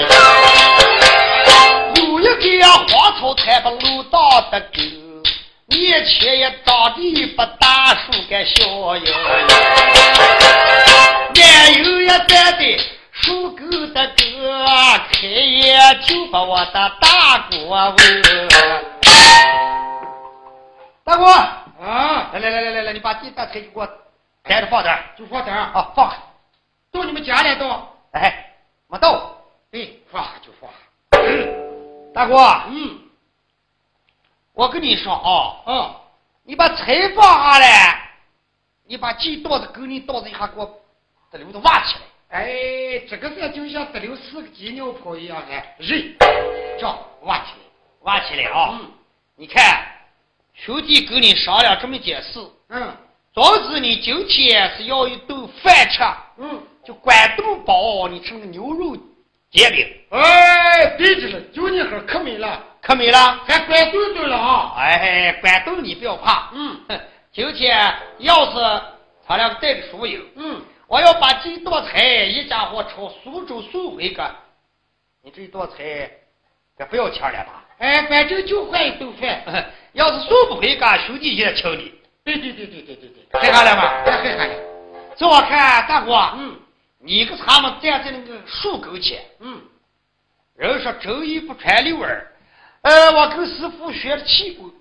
[1.96, 4.78] 有一个呀荒草滩把路大的狗，
[5.74, 9.12] 面前也长的把大树个小哟，
[11.34, 12.80] 软油也站的。
[13.12, 14.66] 属狗的哥，
[15.12, 18.22] 开业就把我的大锅问。
[21.04, 23.88] 大哥啊，来来来来来来，你把这大菜给我
[24.44, 26.14] 抬着放点儿，就放点儿啊，放。
[26.92, 28.54] 到你们家来到，哎，
[28.88, 29.38] 没到。
[29.72, 30.70] 哎，放就放。
[32.14, 32.36] 大哥，
[32.68, 33.00] 嗯，
[34.54, 35.96] 我跟你说啊，嗯，
[36.44, 38.12] 你把菜放下来，
[38.86, 40.82] 你把鸡刀子狗你刀子一下给我
[41.32, 42.02] 这里头挖起来。
[42.40, 46.16] 哎，这个事就像得了四个鸡尿泡一样的，人，
[46.80, 46.88] 这
[47.22, 47.66] 挖起来，
[48.02, 48.80] 挖起来啊！
[48.80, 48.92] 嗯，
[49.36, 49.86] 你看，
[50.54, 52.40] 兄弟跟你商量这么件事，
[52.70, 52.96] 嗯，
[53.34, 56.04] 总之你今天是要一顿饭吃，
[56.38, 58.96] 嗯，就关东包，你吃那个牛肉
[59.52, 59.88] 煎饼。
[60.12, 63.18] 哎，对着了，就你喝可美了，可美了，
[63.48, 64.74] 还关东东了啊！
[64.78, 66.78] 哎，关东你不要怕，嗯，
[67.32, 68.82] 今天要是
[69.26, 70.62] 他俩带着输赢，嗯。
[70.86, 74.22] 我要把这道菜一家伙朝苏州送回去，
[75.24, 76.12] 你这道菜
[76.78, 77.64] 可不要钱了吧？
[77.80, 79.72] 哎，反正就换一顿饭。
[79.94, 81.94] 要是送不回去，兄弟也请你。
[82.26, 84.04] 对对对对对对对，害怕了吗？
[84.06, 84.54] 太害怕了。
[85.16, 86.60] 这我看大哥，嗯，
[87.00, 89.62] 你跟他们站在那个树沟前，嗯，
[90.58, 92.28] 人说周一不穿六耳，
[92.84, 94.72] 呃，我跟师傅学的气功，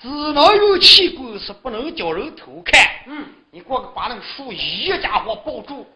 [0.00, 2.80] 只能用气功，是不能叫人偷看。
[3.06, 3.24] 嗯。
[3.50, 5.86] 你过去把那个树一家伙抱住，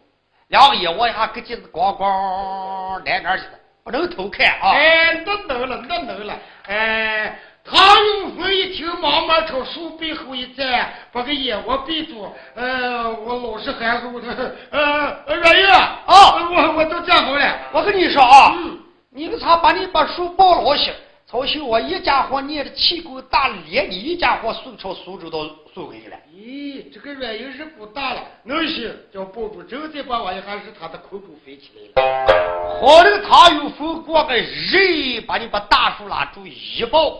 [0.49, 3.53] 两个眼窝一下跟镜子咣咣来哪去了？
[3.83, 4.73] 不能偷看啊！
[4.73, 6.37] 哎，那能了，那能了。
[6.67, 7.79] 哎，唐
[8.19, 12.31] 永峰一听，忙忙朝树背后一站，把个眼窝闭住。
[12.53, 14.55] 呃，我老实含糊的。
[14.69, 17.59] 呃，软玉啊，我我都站好了。
[17.71, 18.77] 我跟你说啊，嗯，
[19.09, 20.93] 你个啥把你把树抱牢些。
[21.29, 26.15] 曹秀，我一家伙念的气功大，连你一家伙送朝苏州都送回去了。
[26.33, 32.79] 咦，这个软硬是不大了，能行，叫抱住，正再把我一下是他的空中飞起来了。
[32.79, 37.19] 好的，他有风过个人，把你把大树拉住一抱，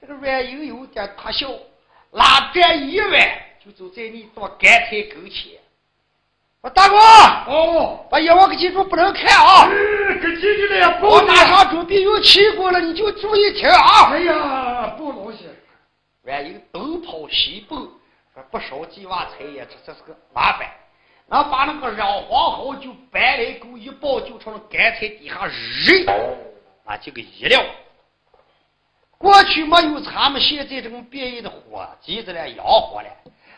[0.00, 1.50] 这个软硬有点大小，
[2.12, 3.28] 拉这一弯，
[3.64, 5.58] 就走在你到干柴沟前。
[6.60, 9.68] 我大哥，哦，把眼望给记住，不能看啊！
[10.18, 14.10] 可记住了呀，我马上准备用气锅了，你就注意听啊！
[14.10, 15.44] 哎呀，不老些。
[16.24, 17.88] 万一东跑西蹦，
[18.34, 20.68] 说不少几瓦柴呀，这这是个麻烦。
[21.26, 25.46] 那把那个染黄好，就白来狗一抱，就朝那干柴底下
[25.86, 26.06] 扔，
[26.84, 27.62] 啊这个一撂。
[29.16, 33.08] 过去没有咱们现在这种便宜的火机子了，洋火了。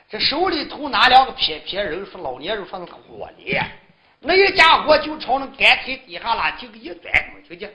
[0.09, 3.65] 这手里头拿两个撇撇人，说老年人说那个火镰，
[4.23, 7.12] 那一家伙就朝那干柴底下拉，就一钻，
[7.49, 7.75] 听见？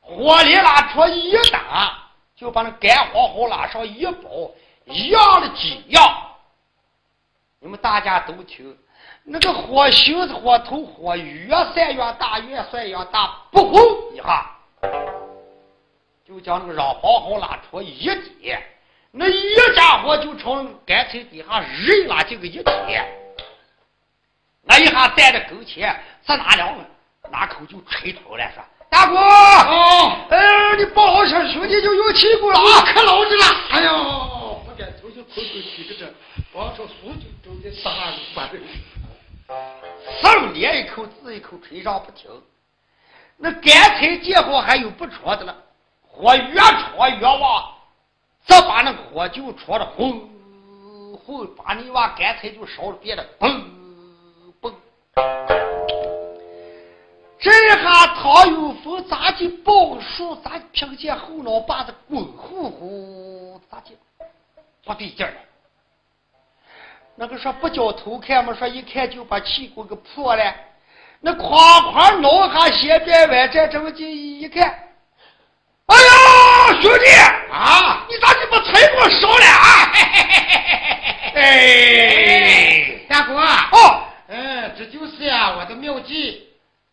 [0.00, 1.98] 火力拉出一打，
[2.34, 4.50] 就把那干黄好拉上一包，
[4.86, 6.02] 一样的几样。
[7.60, 8.74] 你们大家都听，
[9.22, 14.50] 那个火星子、火头、火越散越大，越散越大，不轰一下，
[16.26, 18.06] 就将那个让黄好拉出一
[18.40, 18.58] 截，
[19.18, 23.04] 那一家伙就从干脆底下扔了这个一截，
[24.62, 26.86] 那一下带着勾钱，在哪了呢？
[27.28, 33.44] 那口就吹头了，说大哥，哦，哎，你报好声，兄弟就有气过了啊，可老实了。
[33.70, 36.14] 哎呦，不敢头就口口提着这，
[36.52, 38.60] 往说苏州州的啥子反正。
[40.22, 42.30] 上连一口子一口吹上不停，
[43.36, 45.56] 那干柴见火还有不戳的了，
[46.06, 47.74] 火越戳越旺，
[48.48, 50.28] 这把那火就戳的轰
[51.24, 53.62] 轰，把你娃干脆就烧了别的嘣
[54.62, 54.72] 嘣。
[57.38, 60.34] 这下唐有福咋的报数？
[60.36, 63.60] 咋听见后脑把子滚呼呼？
[63.70, 63.90] 咋就
[64.84, 65.32] 不对劲儿？
[67.16, 70.54] 那个说不叫偷看嘛，说一看就把气锅给破了。
[71.20, 71.42] 那哐
[71.92, 74.62] 哐挠下斜边歪这这么近一看，
[75.86, 77.06] 哎呀，兄弟
[77.52, 79.92] 啊，你咋就把柴给我烧了啊？
[81.34, 86.44] 哎，大哥哦，嗯，这就是呀，我的妙计。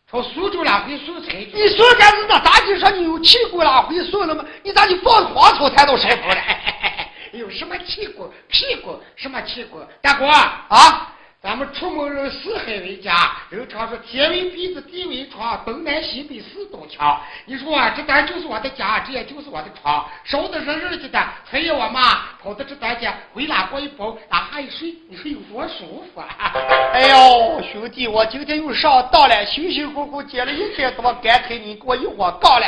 [0.08, 1.32] 从苏州拉回送柴。
[1.52, 4.44] 你说干是那咋就说你有气骨拉回苏了吗？
[4.62, 6.40] 你咋就放黄草谈到柴火了？
[7.32, 9.02] 有什么气骨、屁股？
[9.16, 9.82] 什么气骨？
[10.00, 11.12] 大哥啊，
[11.46, 17.20] 咱们出门人四海为家，人常说天为鼻子，地为床，东南西北四堵墙。
[17.44, 20.04] 你说啊这单就是我的家，这也就是我的床。
[20.24, 22.00] 烧的热热的，还有我妈
[22.42, 26.50] 跑到这单间，回拉过一包，哪下一睡，你说有多舒服啊？
[26.92, 32.66] 哎呦，兄弟，我今天又上当了，辛辛苦苦捡了一天，多干脆你给我一窝杠了？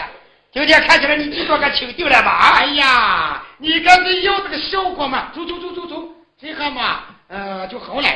[0.53, 2.61] 今天看起来你就说个清定了吧？
[2.61, 5.33] 哎呀，你刚才要这个效果嘛？
[5.35, 6.09] 走走走走走，
[6.41, 8.09] 这下嘛，呃，就好了，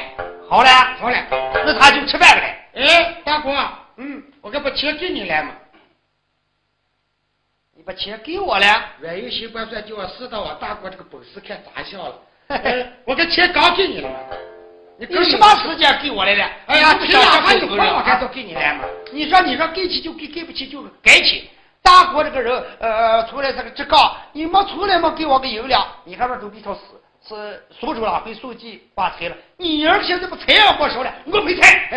[0.49, 2.43] 好了，好了，那他就吃饭了。
[2.75, 3.51] 哎，大哥，
[3.97, 5.51] 嗯，我该把钱给你了嘛？
[7.77, 8.67] 你把钱给我了？
[9.01, 12.15] 软有习惯算叫我试到我大哥这个本事看咋样了？
[13.05, 14.17] 我这钱刚给你了嘛？
[14.99, 16.51] 你等什么时间给我来了？
[16.67, 18.85] 哎呀，不想想还有有话，我该都给你了嘛？
[19.13, 21.51] 你说你说给起就给，给不起就给起。
[21.83, 26.81] 大国这个人，呃，出来这个职杠，你没出来没给我个银两，你还说周笔头是
[27.29, 31.89] 是苏州拉回书记发财了，你儿现在不财也没收了，我没财。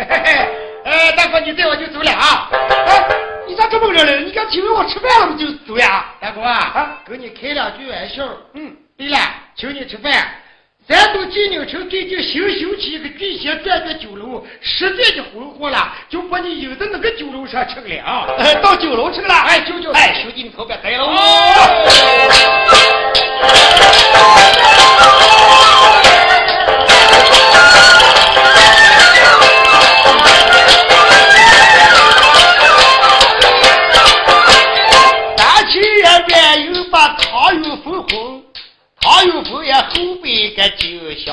[0.84, 2.48] 哎，大哥，你带我就走了啊！
[2.86, 3.08] 哎，
[3.48, 4.18] 你咋这么热了？
[4.20, 6.14] 你刚请我吃饭了不就走呀？
[6.20, 8.24] 大哥啊，啊跟你开两句玩笑。
[8.54, 9.18] 嗯，对了，
[9.56, 10.12] 请你吃饭。
[10.88, 18.28] 咱都济宁城最近新修起一个聚贤转转酒楼，实在的红火了，就把你引到那个酒楼上吃了啊！
[18.62, 19.34] 到酒楼吃了？
[19.34, 21.12] 哎，舅舅哎，兄弟你可别开喽！
[23.42, 24.45] 咱
[41.18, 41.32] 小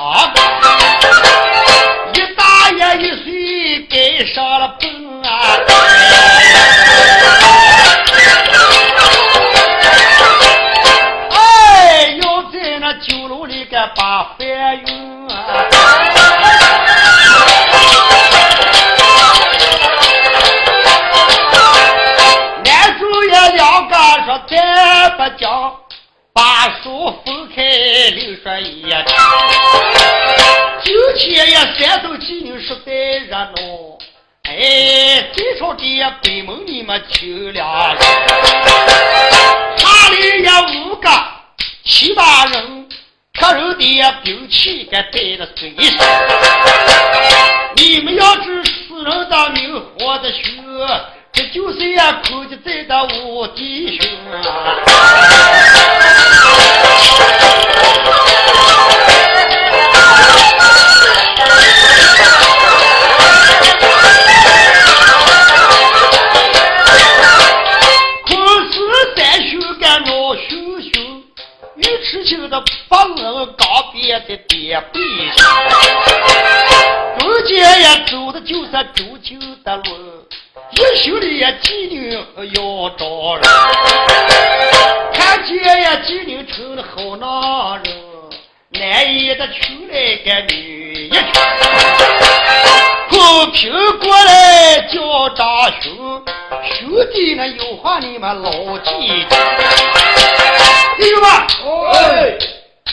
[93.52, 95.48] 平过来叫张
[95.82, 96.24] 兄，
[96.64, 99.26] 兄弟呢有话你们牢记。
[100.98, 101.32] 弟兄们，
[101.92, 102.38] 哎，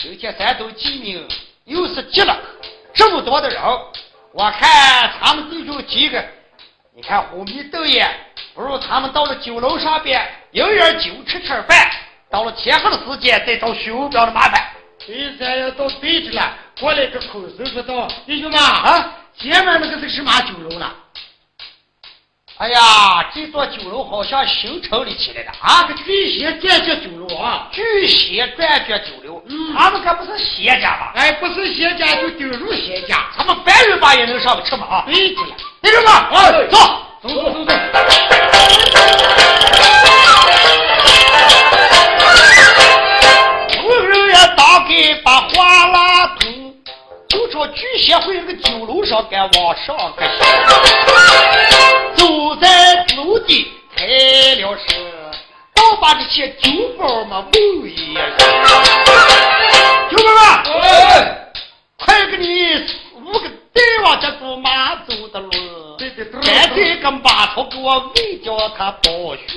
[0.01, 1.27] 今天咱都济宁
[1.65, 2.37] 又是急了，
[2.93, 3.61] 这么多的人，
[4.33, 6.23] 我看他们弟兄几个。
[6.95, 8.09] 你看虎迷窦爷，
[8.53, 10.21] 不如他们到了酒楼上边，
[10.51, 11.89] 饮点酒吃吃饭，
[12.29, 14.61] 到了天黑的时间再找徐文彪的麻烦。
[15.05, 20.91] 现在要到对着了，过来个口手说道：“弟兄们啊，前面那个是什么酒楼呢？”
[22.57, 25.81] 哎呀，这座酒楼好像新成立起来的啊！
[25.87, 31.11] 个巨蟹转角酒楼啊，巨蟹转角酒楼，嗯，他们可不是仙家吧？
[31.15, 34.85] 哎，不是仙家就顶入仙家，他们白人吧也能上个车吗？
[34.85, 36.77] 啊，对着了，弟兄们，啊，走，
[37.23, 37.73] 走走走走。
[47.61, 50.25] 就朝巨蟹会那个酒楼上敢往上个
[52.15, 54.05] 走在楼底开
[54.55, 54.95] 了车，
[55.75, 58.15] 倒把这些酒包嘛问一声。
[60.09, 60.31] 酒包
[60.79, 61.51] 们，哎，
[61.99, 62.47] 快给你
[63.13, 65.49] 五个带往这走马走的路，
[66.41, 69.47] 现在个马头给我喂叫他报数。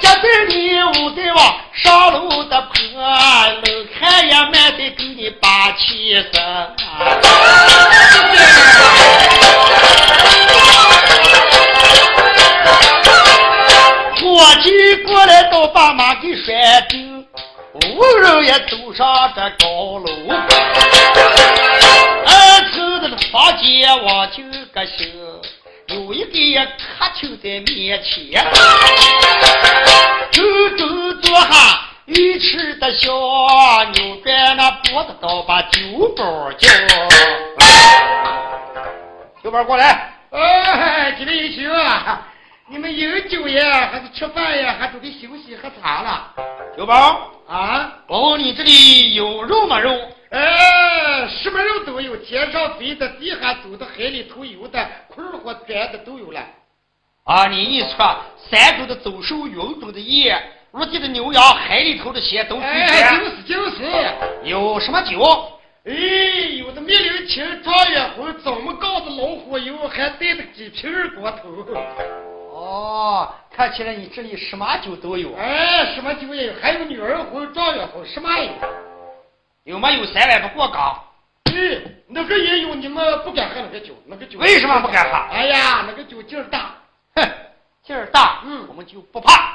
[0.00, 6.32] 这对你五对往上楼的坡，楼看也慢得给你把气生。
[14.14, 16.96] 伙计过来都把马给拴住，
[17.96, 20.06] 无人也走上这高楼。
[23.56, 24.42] 二头的房间往就
[24.72, 25.08] 个行，
[25.88, 28.44] 有一个客厅在面前，
[30.30, 30.42] 周
[30.76, 33.10] 周坐下鱼吃的小
[33.94, 35.80] 扭转那脖子刀把酒
[36.16, 36.68] 包叫，
[39.42, 42.26] 酒包过来，哎，今天有酒啊！
[42.68, 46.32] 你们有酒呀，还是吃饭呀，还准备休息喝茶了？
[46.76, 47.92] 酒包啊！
[48.08, 49.78] 我问你这里有肉吗？
[49.78, 49.96] 肉？
[50.30, 56.40] 哎，什么人都有，天上飞的，地下走的，海里头游的，困或钻的都有了。
[57.24, 58.16] 啊，你意思说
[58.50, 60.36] 山中的走兽，云中的雁，
[60.72, 63.18] 陆地的牛羊，海里头的蟹都齐全？
[63.18, 63.84] 就是就是。
[64.44, 65.22] 有什么酒？
[65.84, 65.94] 哎，
[66.58, 71.48] 有的蜜柳青、状元红、怎么搞的、老虎油，还带着几瓶二锅头。
[72.52, 75.32] 哦，看起来你这里什么酒都有。
[75.36, 78.52] 哎，什么酒也有，还有女儿红、状元红，什么也有。
[79.66, 81.02] 有没有三万不过岗？
[81.44, 85.16] 对，那个也有，你们不敢喝那个酒，那个酒为什么不敢喝？
[85.34, 86.76] 哎呀，那个酒劲儿大，
[87.16, 87.28] 哼，
[87.84, 89.54] 劲儿大，嗯，我们就不怕。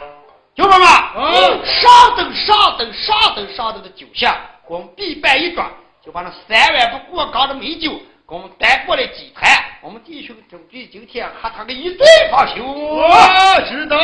[0.53, 0.85] 酒保们，
[1.15, 4.35] 嗯，上等上等上等上等的酒下，
[4.67, 5.65] 我们必办一桌，
[6.05, 7.97] 就把那三万不过岗的美酒。
[8.27, 9.49] 我们带过来几坛，
[9.81, 12.63] 我们弟兄准备今天喝他个一醉方休。
[12.65, 13.97] 我知道。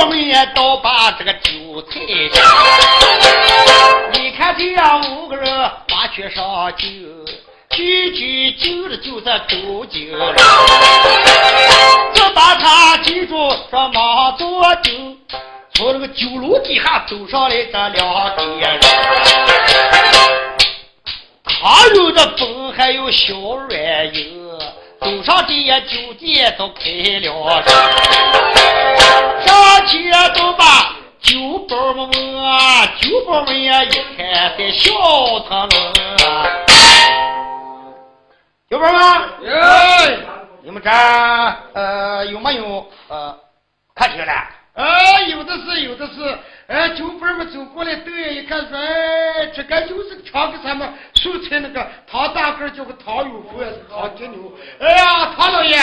[0.00, 1.98] 我们也都把这个酒菜。
[4.12, 5.52] 你看这样五个人
[5.88, 6.86] 麻雀上酒，
[7.70, 10.16] 句句酒了就在周酒。
[10.16, 10.34] 了。
[12.14, 13.34] 这把他记住
[13.70, 14.92] 说忙多酒，
[15.74, 18.80] 从那个酒楼底下走上来这两个人，
[21.44, 24.47] 他有的风还有小软硬，
[25.00, 26.82] 走上这些酒店都开
[27.20, 27.62] 了
[29.44, 30.96] 上去都把。
[31.20, 31.36] 酒
[31.68, 34.90] 保们啊，酒保们呀，一看在笑
[35.48, 35.70] 他们。
[38.70, 39.02] 酒保们，
[39.44, 40.16] 哎，
[40.62, 40.88] 你们这
[41.74, 43.36] 呃有没有呃
[43.94, 44.32] 客厅的？
[44.74, 46.38] 哎，有的是，有的是。
[46.68, 54.52] 哎，酒保们走过来，瞪眼一看，说：“哎，这个就是常给咱们素菜那个唐大个叫个唐有福，是唐金牛。
[54.78, 55.76] 哎呀，唐老爷。”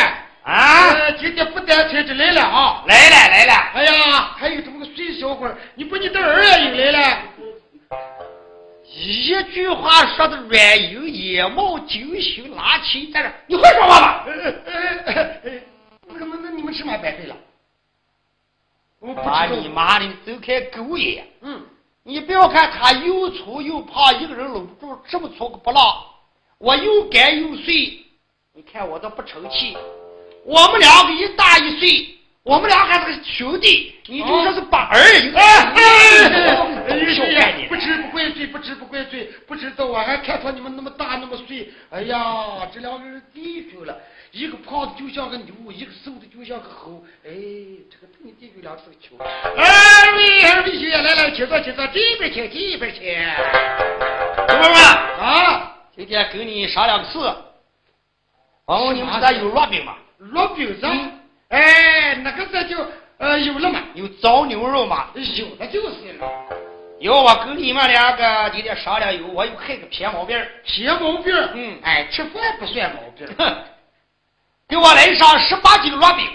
[0.45, 1.09] 啊！
[1.19, 2.83] 今天不单才这来了啊！
[2.87, 3.53] 来了来了！
[3.73, 7.17] 哎呀，还有这么个帅小伙你不你的儿也又来了？
[8.87, 14.23] 一句话说的软硬眼冒金星拿起在这，你会说话吗？
[16.07, 17.35] 那个那那你们吃嘛白费了？
[19.05, 21.27] 我把你妈的走开狗眼！
[21.41, 21.61] 嗯，
[22.01, 26.03] 你不要看他又粗又胖，一个人搂不住这么粗个不浪，
[26.57, 28.03] 我又干又碎，
[28.53, 29.77] 你看我都不成器。
[30.43, 32.14] 我们两个一大一岁，
[32.45, 35.39] 我们俩还是个兄弟，你就说是把儿一个。
[37.67, 41.67] 不知不怪罪，不知不怪罪，不知道我还看错你们那么大那么碎。
[41.89, 43.97] 哎呀，这两个人弟兄了，
[44.29, 47.03] 一个胖的就像个牛，一个瘦的就像个猴。
[47.25, 47.31] 哎，
[47.89, 49.17] 这个你弟兄俩是个球。
[49.17, 53.01] 二位二位兄弟来来，请坐请坐，这边请这边请。
[54.47, 54.79] 哥们们
[55.19, 57.17] 啊，今天跟你商量个事。
[58.65, 59.95] 问问你们这有烙饼吗？
[60.31, 60.87] 烙饼子，
[61.55, 62.85] 哎，那个这就
[63.17, 63.79] 呃有了嘛？
[63.93, 65.07] 有糟牛肉嘛？
[65.15, 66.29] 有的就是了。
[66.99, 73.27] 有我跟你们两个今天商量有，我有害个偏毛病偏毛病嗯，哎，吃饭不算毛病。
[73.37, 73.55] 哼，
[74.67, 76.27] 给我来上十八斤烙饼。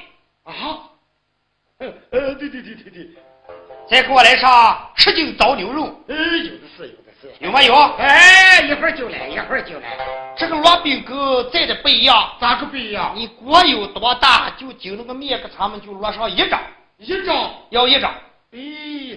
[0.45, 0.55] 啊？
[1.79, 3.09] 呃呃，对对对对对。
[3.91, 6.03] 再给我来上十斤糟牛肉。
[6.09, 7.31] 呃，有的是，有的是。
[7.41, 7.75] 有没有？
[7.99, 9.97] 哎，一会儿就来，一会儿就来。
[10.41, 13.13] 这个烙饼跟再的不一样，咋个不一样？
[13.15, 16.59] 你锅有多大，就就那个面给他们就落上一张，
[16.97, 17.51] 一张。
[17.69, 18.11] 要一张。
[18.11, 18.59] 哎，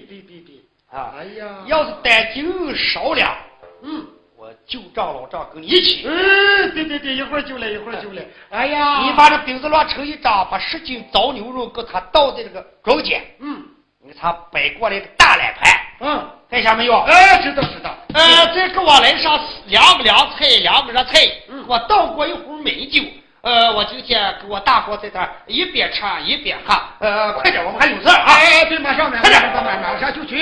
[0.09, 0.61] 对对对。
[0.91, 3.37] 啊，哎呀，要是单斤少了，
[3.83, 4.05] 嗯，
[4.35, 6.05] 我就账老账跟你一起。
[6.05, 8.21] 嗯，对对对，一会儿就来，一会儿就来。
[8.49, 13.63] 哎呀，你把这饼子烙成一张，把十斤糟牛肉给它倒在这个中间，嗯，
[14.05, 16.99] 你给他摆过来个大脸盘，嗯，看下没有？
[17.03, 17.95] 哎，知道知道。
[18.13, 23.01] 呃，再给我来上两个凉菜，两个热菜，嗯，我倒过一壶美酒。
[23.43, 26.77] 呃，我今天给我大伙在这一边吃一边喝。
[26.99, 28.23] 呃，快点，我们还有事啊！
[28.25, 30.37] 哎，对，马上，快点，马上就去。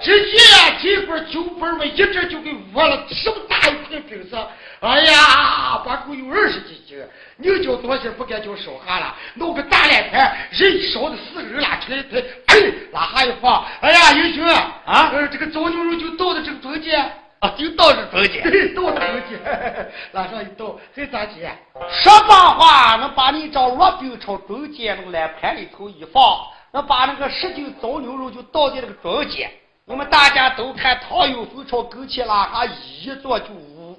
[0.00, 4.38] 只见这块酒杯们一直就给窝了这么大一块饼子，
[4.80, 6.98] 哎呀，把够有二十几斤。
[7.38, 12.56] 你叫多些不该叫少哈了，弄个大脸盘，人少的四个人拉出来一抬，哎，
[12.92, 17.10] 拉哈一放，哎呀，英雄啊，呃，这个糟牛肉就倒在这个中间。
[17.40, 19.38] 啊，就倒这中间，对，倒这中间，
[20.10, 21.48] 拉上一倒，还咋接？
[21.88, 29.48] 说白话，能把你张烙饼朝中间那个烂盘里头一放，能把那个十斤糟牛肉就倒在那个中间。
[29.84, 33.96] 我们大家都看唐有风朝跟前拉哈一坐就五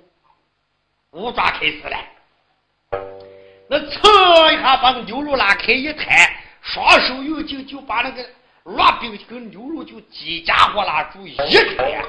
[1.12, 1.98] 五抓开始了。
[3.70, 6.30] 那噌一下把那牛肉拉开一摊，
[6.62, 8.26] 双手用劲就把那个
[8.66, 12.04] 烙饼跟牛肉就几家伙拉住一开。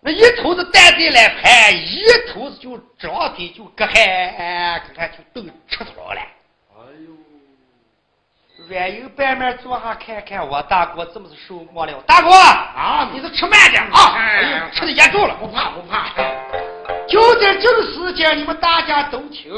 [0.00, 6.20] 那一头子蛋蛋来拍，一头子就张嘴就咯喊，咯嗨就都吃出来了。
[8.68, 12.02] 软油半面坐下看看，我大哥怎么是受磨了？
[12.06, 14.12] 大哥啊，你是吃慢点啊！
[14.14, 16.10] 哎呀，吃的严重了，不怕不怕。
[17.08, 19.50] 就在这个时间，你们大家都听，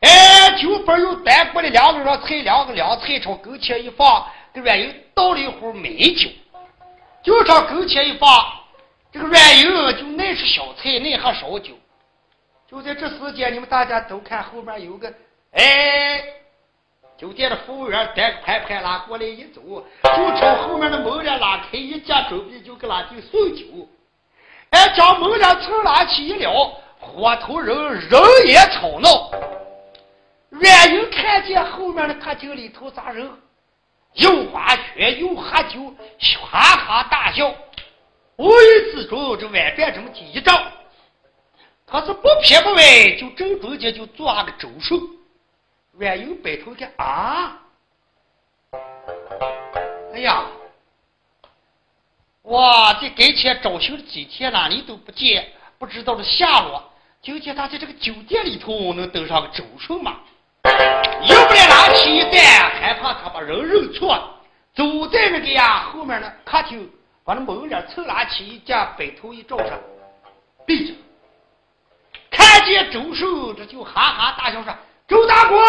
[0.00, 6.28] 哎，酒杯又端过来两个热菜，两个凉菜朝跟前一放，给软油倒了一壶美酒，
[7.22, 8.28] 就朝跟前一放。
[9.12, 11.72] 这个软油就那是小菜，那喝烧酒。
[12.68, 15.08] 就在这时间，你们大家都看后面有个
[15.52, 16.20] 哎，
[17.16, 19.62] 酒店的服务员带个盘盘拉过来一走，
[20.02, 23.88] 就朝后面的门帘拉开一架，准备就给拉进送酒。
[24.70, 26.52] 哎，将门帘层拉起一撩，
[26.98, 29.30] 伙头人人也吵闹。
[30.50, 33.30] 阮云看见后面的客厅里头咋人，
[34.14, 35.94] 又花雪又喝酒，
[36.50, 37.54] 哈哈大笑。
[38.36, 40.60] 无意之中，这碗饭这么几一照，
[41.86, 44.96] 他是不撇不歪，就正中间就做下个周手。
[45.96, 47.56] 软油摆头的啊，
[50.12, 50.44] 哎呀，
[52.42, 55.46] 哇，这跟前招休几天了，你都不见，
[55.78, 56.82] 不知道这下落。
[57.22, 60.18] 今天他在这个酒店里头能登上个周手吗？
[60.64, 64.18] 又不来拿起一担，害怕他把人认错，
[64.74, 66.90] 走在那个呀后面呢客厅。
[67.26, 69.80] 把那门帘凑拿起一架，摆头一照上，
[70.66, 70.94] 闭着。
[72.30, 74.76] 看见周寿，这就哈哈大笑说
[75.14, 75.60] ：“周大国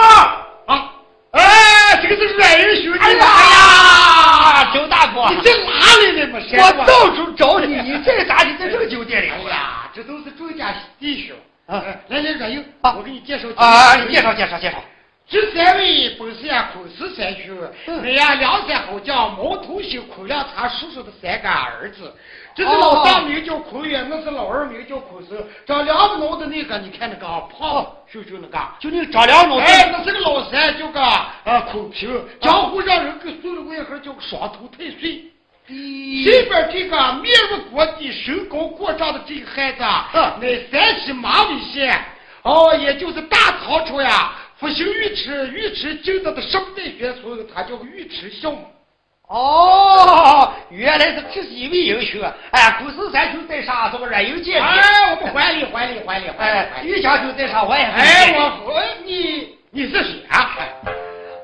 [0.66, 0.92] 啊，
[1.30, 6.28] 哎，这个是软人兄弟哎呀，周大国，你在哪里呢？
[6.34, 8.42] 嘛，我到处找你， 你在咋？
[8.42, 9.30] 你在这个酒店里？
[9.30, 11.36] 哎呀，这都是周家弟兄。
[11.68, 14.78] 啊，来来，软英，我给你介绍啊，你介绍介绍介绍。
[15.28, 17.58] 这三位本是呀孔氏三兄，
[18.04, 22.14] 哎呀，梁山好将毛头星孔亮他叔叔的三个儿子。
[22.54, 25.36] 这是老大名叫孔远，那是老二名叫孔生。
[25.66, 29.58] 长两个脑的那个，你看那个胖秀秀那个，就那个长两脑。
[29.58, 35.26] 哎，那是个老三，叫个啊孔平，江湖让人给送了外号叫个双头太岁。
[35.68, 39.82] 这边这个面如国地、身高过丈的这个孩子，
[40.40, 42.00] 乃山西马尾县，
[42.44, 44.32] 哦，也就是大唐朝呀。
[44.58, 48.66] 复兴尉迟，尉迟进到的十代玄孙，他叫个尉迟孝母。
[49.28, 52.34] 哦，原来是这是一位英雄啊。
[52.52, 56.88] 哎，古时三兄在上，这个软硬见哎，我们还礼还礼还礼还礼。
[56.88, 60.58] 玉将军在上，我也哎，我我你你是谁啊？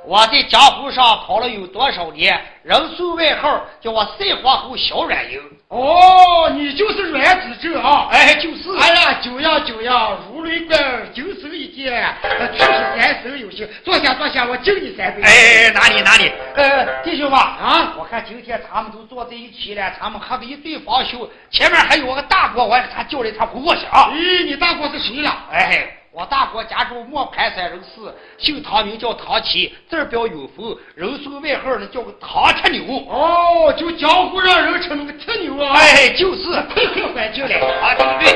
[0.05, 2.39] 我在江湖上跑了有多少年？
[2.63, 5.41] 人送外号叫我赛皇后小软硬。
[5.71, 8.09] 哦，你就是阮子正啊！
[8.11, 8.69] 哎，就是。
[8.77, 12.13] 哎呀，久仰久仰，如雷贯耳，九手一见，
[12.51, 13.65] 确实三生有幸。
[13.81, 15.21] 坐下坐下，我敬你三杯。
[15.21, 16.29] 哎，哪里哪里？
[16.55, 21.31] 呃，弟兄们啊，我看今天他们都坐在一起了，他们喝的一对方休。
[21.49, 24.11] 前面还有个大哥，我还他叫来他不过去啊。
[24.11, 25.33] 咦，你大哥是谁了？
[25.53, 32.97] 哎，我大哥家住磨盘山人士，姓唐名叫唐七，字表永福，人送外号呢叫个唐铁牛。
[33.07, 35.73] 哦，就江湖上人称那个铁牛啊。
[35.73, 37.55] 哎，就是，快快欢迎来。
[37.57, 38.33] 啊，对对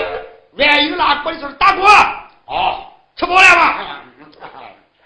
[0.56, 1.84] 对，万有拉过来说大哥，
[2.46, 2.86] 哦，
[3.18, 4.02] 吃饱了吗？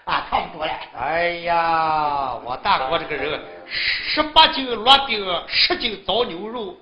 [0.04, 0.72] 啊，差不多了。
[0.96, 6.76] 哎呀，我大哥这个人，十八斤烙饼，十斤糟牛肉，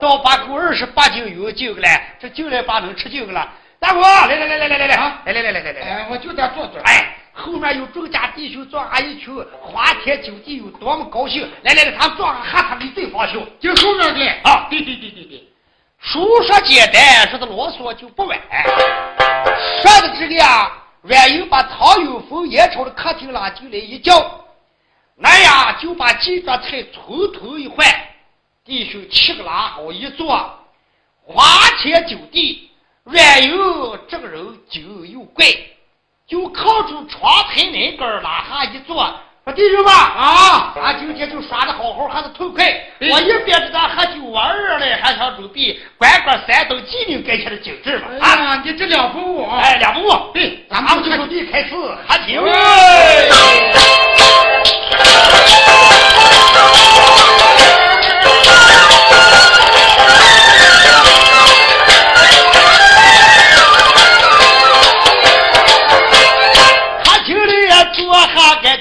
[0.00, 3.48] 到八够二十八斤有劲了，这进来把能吃劲了。
[3.80, 6.80] 大哥，来来来来来来来，来来来来来来，哎，我就在坐坐。
[6.82, 11.48] 哎，后面有众家弟兄坐俺一群，花天酒地有多么高兴。
[11.62, 13.40] 来来来，他坐上喊他们最放心。
[13.60, 15.48] 就后面的啊，对对对对对。
[16.00, 18.38] 书说简单，说的啰嗦就不完。
[19.82, 20.72] 说的这个呀。
[21.02, 24.44] 阮英把唐有峰也朝的客厅拉进来一叫，
[25.14, 27.86] 那呀就把几桌菜从头一换，
[28.64, 30.28] 弟兄七个拉好一坐，
[31.24, 31.42] 花
[31.80, 32.67] 天酒地。
[33.12, 35.46] 万有这个人就又怪，
[36.28, 39.10] 就靠住窗台那根拉下一坐。
[39.56, 42.66] 弟兄们啊，俺今天就耍的好好，还是痛快。
[43.00, 48.08] 我一边给咱喝酒玩儿嘞，还想准备管管山东济宁盖起的景致嘛。
[48.20, 50.12] 啊，你这两不误，哎，两不误。
[50.34, 52.44] 对，咱们就地开始喝酒。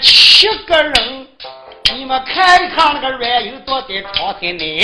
[0.07, 1.27] 七个人，
[1.93, 4.77] 你们看一看那个软油坐在窗台内，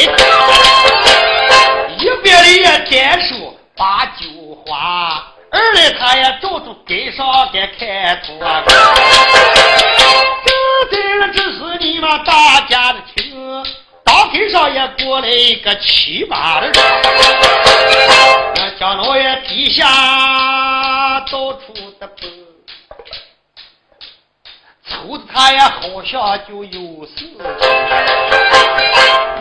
[1.97, 4.27] 一边的也点手把酒
[4.65, 8.37] 花，二来他也照着街上给看图。
[8.37, 8.49] 正
[10.91, 13.63] 在了，这是你们大家的情，
[14.03, 16.75] 大街上也过来一个骑马的人，
[18.55, 19.87] 那江老爷底下
[25.33, 27.25] 他也，好像就有事。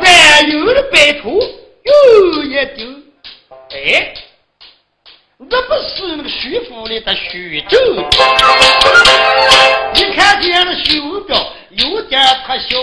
[0.01, 1.28] 万有的白头
[1.84, 2.86] 又一丢，
[3.70, 4.14] 哎，
[5.38, 7.78] 那不是那个徐府里的徐州。
[9.93, 11.36] 你看见那徐彪
[11.70, 12.76] 有点特小，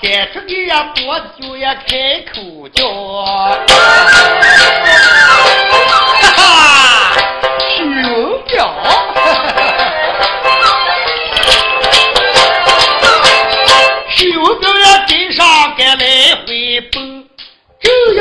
[0.00, 2.88] 站着个呀脖子就要开口叫。
[3.28, 3.58] 哈
[6.34, 6.40] 哈，
[7.76, 7.76] 徐
[8.48, 9.11] 彪。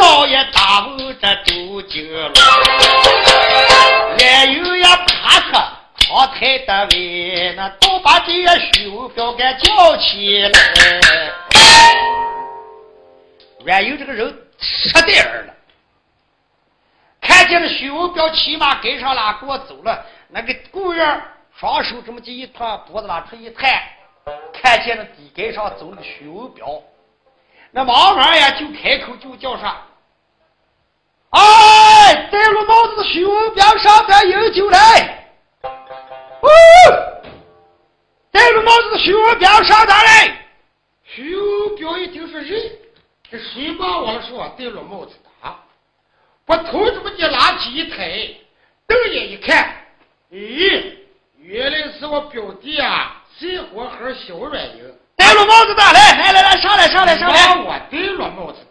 [0.01, 2.33] 正要也打问这周金龙，
[4.17, 5.51] 也有也爬出
[5.97, 8.33] 窗台的位，那倒把这
[8.73, 10.51] 徐表给叫起来。
[13.67, 15.53] 俺有这个人实在儿了，
[17.21, 21.21] 看见了徐文彪骑马跟上拉过走了，那个雇员
[21.59, 23.69] 双手这么就一托，脖子拉出一探。
[24.51, 26.81] 看见了地盖上走个徐文彪，
[27.69, 29.75] 那忙忙呀就开口就叫上
[31.31, 35.27] ：“哎，戴了帽子的徐文彪上边有酒来！”
[36.41, 36.49] 哦，
[38.31, 40.45] 戴了帽子的徐文彪上边来！
[41.03, 42.71] 徐文彪一听说人，
[43.29, 44.21] 这谁帮我了？
[44.27, 45.29] 说戴了帽子的，
[46.45, 48.27] 把头这么一拉起一抬，
[48.87, 49.73] 瞪眼一看，
[50.31, 50.95] 咦，
[51.37, 53.23] 原来是我表弟啊！
[53.39, 54.83] 这活和小软银
[55.15, 57.55] 戴了帽子的，来来来来，上来上来上来！
[57.55, 58.59] 我戴了帽子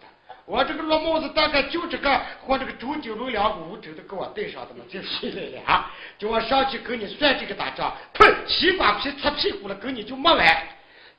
[0.51, 5.89] 我这个落帽子大概就这个和这个周九龙两个五轴的给我戴上的嘛，就谁来了啊？
[6.19, 8.25] 叫我上去跟你算这个打仗，呸！
[8.45, 10.57] 西瓜皮擦屁股了，跟你就没完。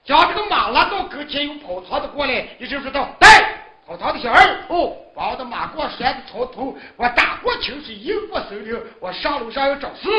[0.05, 3.55] 将这个马拉到跟前，有跑堂的过来，一声说道：“来！”
[3.89, 10.11] 跑堂的小二哦，把我的马过拴在草头，我打过清水，迎过森林，我上楼上要找事。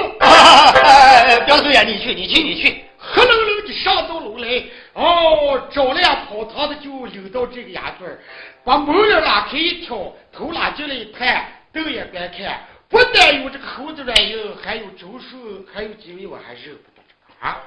[1.45, 2.83] 表叔呀，你去，你去，你去。
[2.97, 3.42] 黑冷冷的
[3.73, 4.63] 上到楼来，
[4.93, 8.19] 哦，找了，跑堂的就领到这个衙村
[8.63, 17.01] 把门帘拉开一挑，头拉进来一探，瞪眼观看，不但有这个猴子软硬，还有周顺，还有几位我还认不得
[17.39, 17.57] 啊。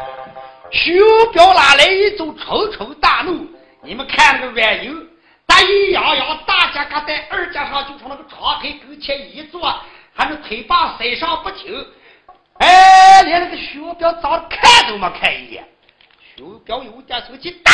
[0.70, 0.98] 徐
[1.32, 3.46] 彪拉来一走，冲冲大怒，
[3.82, 5.08] 你们看那个软硬，
[5.46, 9.74] 大一洋洋，大家搁在二家上就从那个窗台跟前一坐，
[10.14, 11.86] 还是腿把塞上不停。
[12.58, 15.62] 哎，连那个徐彪长得看都没看一眼，
[16.36, 17.72] 徐彪有点生气，打！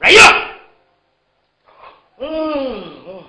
[0.00, 0.48] 哎呀，
[2.18, 3.24] 嗯，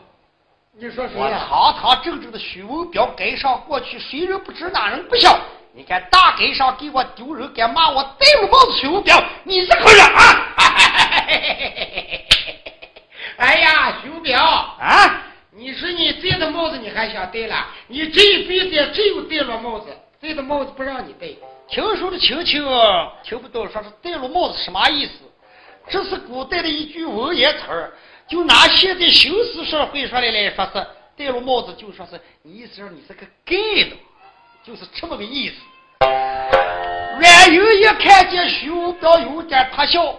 [0.74, 1.48] 你说谁呀？
[1.48, 5.40] 堂堂正正的徐文彪街上过去，谁人不知哪人不晓？
[5.74, 10.54] 你看大街上给我丢人，敢骂我戴了帽子徐文彪，你是个人啊！
[13.38, 15.22] 哎呀，徐文彪啊！
[15.52, 17.66] 你你说你这的帽子你还想戴了？
[17.88, 19.88] 你这一辈子只有戴了帽子，
[20.22, 21.28] 这的帽子不让你戴。
[21.68, 22.64] 听说的听清，
[23.24, 25.14] 听不懂，说是戴了帽子什么意思？
[25.90, 27.94] 这是古代的一句文言词儿，
[28.28, 30.88] 就拿现在修辞社会说来来说是
[31.18, 33.96] 戴了帽子，就说是你意思你是个 gay 的，
[34.64, 35.56] 就是这么个意思。
[37.20, 40.16] 阮有一看见徐无彪有点怕笑，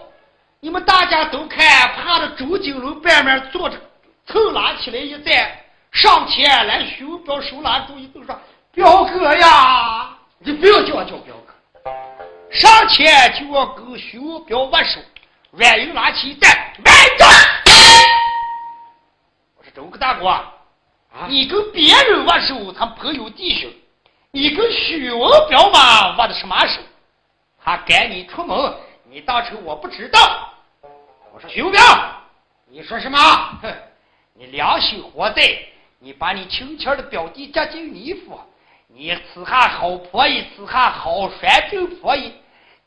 [0.59, 3.77] 你们大家都看，怕着周金龙半面坐着，
[4.25, 5.51] 头拉起来一站，
[5.91, 8.37] 上前来徐无彪手拉住，一都说
[8.73, 11.35] ：“彪哥呀，你不要叫我叫彪。”
[12.51, 14.99] 上前就要跟徐无彪握手。
[15.51, 16.49] 阮英拿起一站，
[16.83, 17.25] 慢着！
[19.57, 23.69] 我说周个大哥，啊，你跟别人握手，他朋友弟兄；
[24.31, 26.79] 你跟许文彪嘛握的什么手？
[27.63, 28.75] 他赶你出门，
[29.09, 30.53] 你当成我不知道。
[31.33, 31.81] 我说徐文彪，
[32.69, 33.17] 你说什么？
[33.61, 33.73] 哼，
[34.33, 35.41] 你良心何在？
[35.99, 38.39] 你把你亲亲的表弟嫁进你府，
[38.89, 42.31] 你此下好婆姨，此下好拴正婆姨。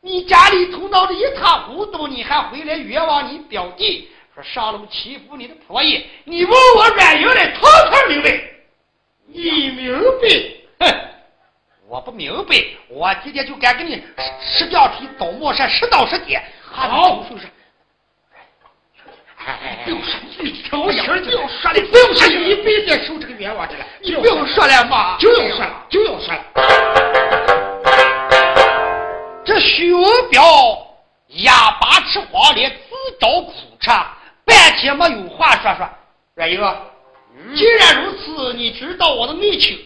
[0.00, 8.30] 你家里头闹得一塌糊涂，你还回来冤枉你表弟，说上楼欺负你的婆姨，你问我软硬的，通通明白。
[9.26, 9.92] 你明
[10.78, 10.86] 白？
[10.86, 11.00] 哼，
[11.86, 12.56] 我不明白，
[12.88, 14.02] 我今天就敢给你
[14.40, 16.42] 石掉皮倒磨山，十刀实铁。
[16.64, 17.46] 好，是
[19.40, 19.50] 不是？
[19.50, 26.40] 哎，不用说，你挑心就要说了，不用说，你别再受这个冤枉去了，你不用说了嘛，就要说了，就要说了。
[29.44, 30.42] 这徐文彪
[31.42, 32.76] 哑巴吃黄连，自
[33.18, 33.90] 找苦吃，
[34.44, 35.88] 半天没有话说说。
[36.34, 36.60] 阮英，
[37.56, 39.78] 既然如此，你知道我的内情。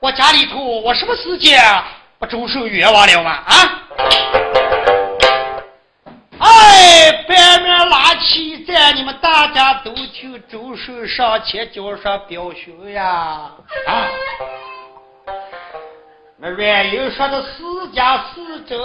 [0.00, 1.62] 我家里头，我什么时间
[2.18, 3.30] 不周受冤枉了吗？
[3.46, 3.54] 啊！
[6.38, 7.41] 哎，半面拉起一站，你们大
[10.22, 13.50] 就周寿上前叫上表兄呀！
[13.88, 14.08] 啊！
[16.38, 18.78] 那阮英说的是假是真，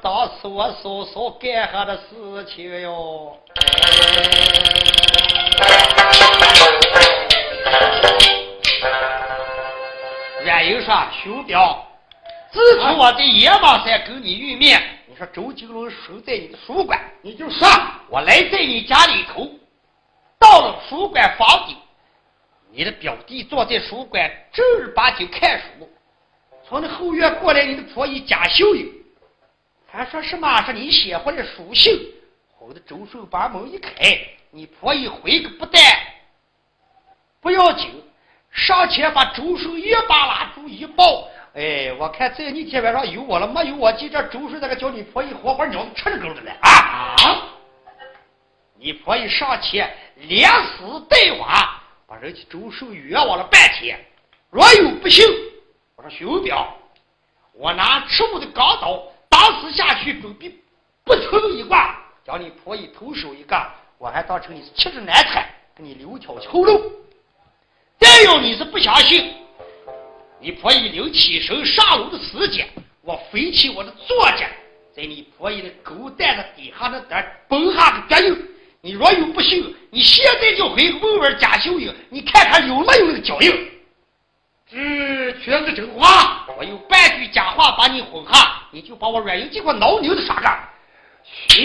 [0.00, 3.36] 当时我嫂嫂干下的事情哟。
[10.42, 11.86] 阮英说：“兄表，
[12.50, 17.68] 自从我在野马山跟你遇面，你说周金龙守在你的书馆，你就说
[18.08, 19.46] 我来在你家里头，
[20.38, 21.76] 到了书馆房顶。”
[22.72, 25.88] 你的表弟坐在书馆正儿八经看书，
[26.68, 28.92] 从那后院过来，你的婆姨贾秀英，
[29.86, 30.60] 还说什么？
[30.62, 31.98] 说你写回来书信，
[32.58, 34.20] 我的周顺把门一开，
[34.50, 35.80] 你婆姨回个不带
[37.40, 37.90] 不要紧，
[38.50, 41.26] 上前把周顺一把拉住一抱。
[41.54, 47.55] 哎，我看在你天晚上有我了，没有我，今这周顺那个叫你婆姨活活鸟吃着狗的了啊！
[48.86, 51.82] 你婆姨上前连死带挖。
[52.06, 53.98] 把人家周寿冤枉了半天，
[54.48, 55.26] 若有不幸，
[55.96, 56.72] 我说徐文彪，
[57.52, 60.54] 我拿赤木的钢刀打死下去，准备
[61.02, 63.60] 不头一挂，将你婆姨投手一割，
[63.98, 65.44] 我还当成你是气质难产，
[65.76, 66.92] 给你留条后路。
[67.98, 69.34] 再有你是不相信，
[70.38, 72.68] 你婆姨临起身上楼的时间，
[73.02, 74.46] 我飞起我的坐驾，
[74.94, 78.52] 在你婆姨的狗蛋子底下那点崩下个脚印。
[78.86, 83.50] 你若有不信，你现在就回问问贾秀英，你看看有没有那个脚印。
[84.70, 84.76] 这
[85.42, 90.56] 全是真话，我有半句假话把你哄下，你就把我软硬结果挠牛的耍干。
[91.48, 91.58] 邱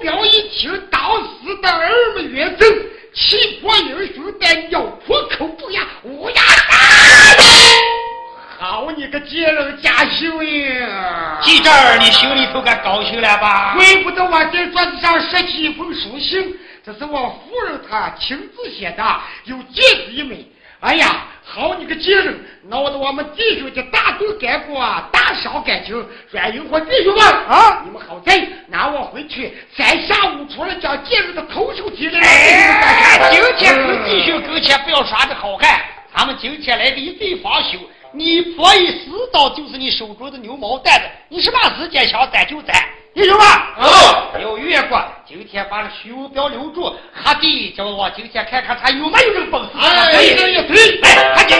[0.00, 2.58] 彪一听，当时的耳目一震，
[3.14, 6.42] 气魄英雄但尿破口不呀，乌鸦
[8.68, 10.74] 好你个贱人家秀英！
[11.40, 13.74] 记这儿，你心里头该高兴了吧？
[13.76, 16.52] 怪不得我在桌子上拾起一封书信，
[16.84, 19.04] 这是我夫人她亲自写的，
[19.44, 20.44] 有戒指一枚。
[20.80, 24.74] 哎呀，好你个贱人，闹得我们弟兄的大动干戈，
[25.12, 26.04] 大伤感情。
[26.32, 28.36] 阮英和弟兄们啊，你们好在
[28.66, 32.20] 拿我回去，三下五除了将贱人的头手提来。
[32.20, 35.80] 哎，今天跟弟兄跟前不要耍的好汉，
[36.16, 37.78] 咱们今天来个一对方休。
[38.16, 42.74] 你婆一死到就是你手中的牛毛掸子，你什么时间想攒就攒，
[43.14, 43.46] 弟兄们，
[44.32, 44.98] 不要越过。
[45.28, 49.68] 今天把这徐文彪留住，还得叫我今天看看他有没有这个本事。
[49.78, 51.52] 哎，对对对，来，哈弟。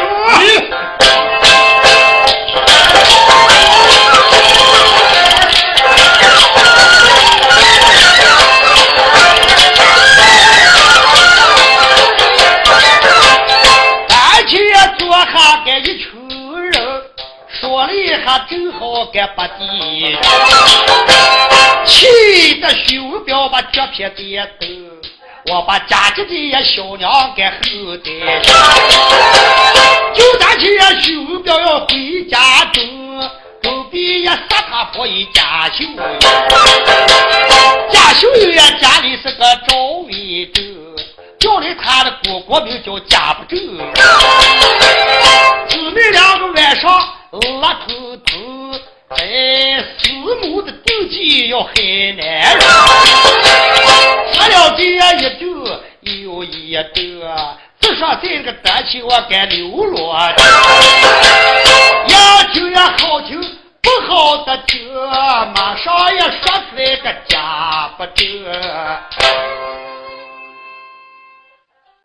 [18.27, 20.19] 他，正好干八地，
[21.87, 24.67] 气得徐彪把脚撇跌抖。
[25.49, 28.11] 我把家家的小娘给后代，
[30.13, 32.83] 就咱去修表要回家中，
[33.63, 35.85] 狗逼也杀他婆一家秀，
[37.93, 39.77] 家秀呀家里是个赵
[40.09, 40.61] 伟州，
[41.39, 43.57] 叫来他的姑姑名叫家不正，
[45.69, 47.09] 姊妹两个晚上
[47.61, 48.37] 拉头头。
[49.09, 49.25] 哎，
[50.03, 50.11] 四
[50.43, 51.73] 母的斗计要害
[52.17, 52.27] 男
[52.57, 52.61] 人，
[54.33, 55.45] 吃了这一周
[56.01, 57.01] 又一周，
[57.79, 60.19] 至少这个单亲我该流落。
[62.09, 63.41] 要听也好听，
[63.81, 64.93] 不好的听，
[65.55, 66.29] 马上也说
[66.69, 68.21] 出来个假不得。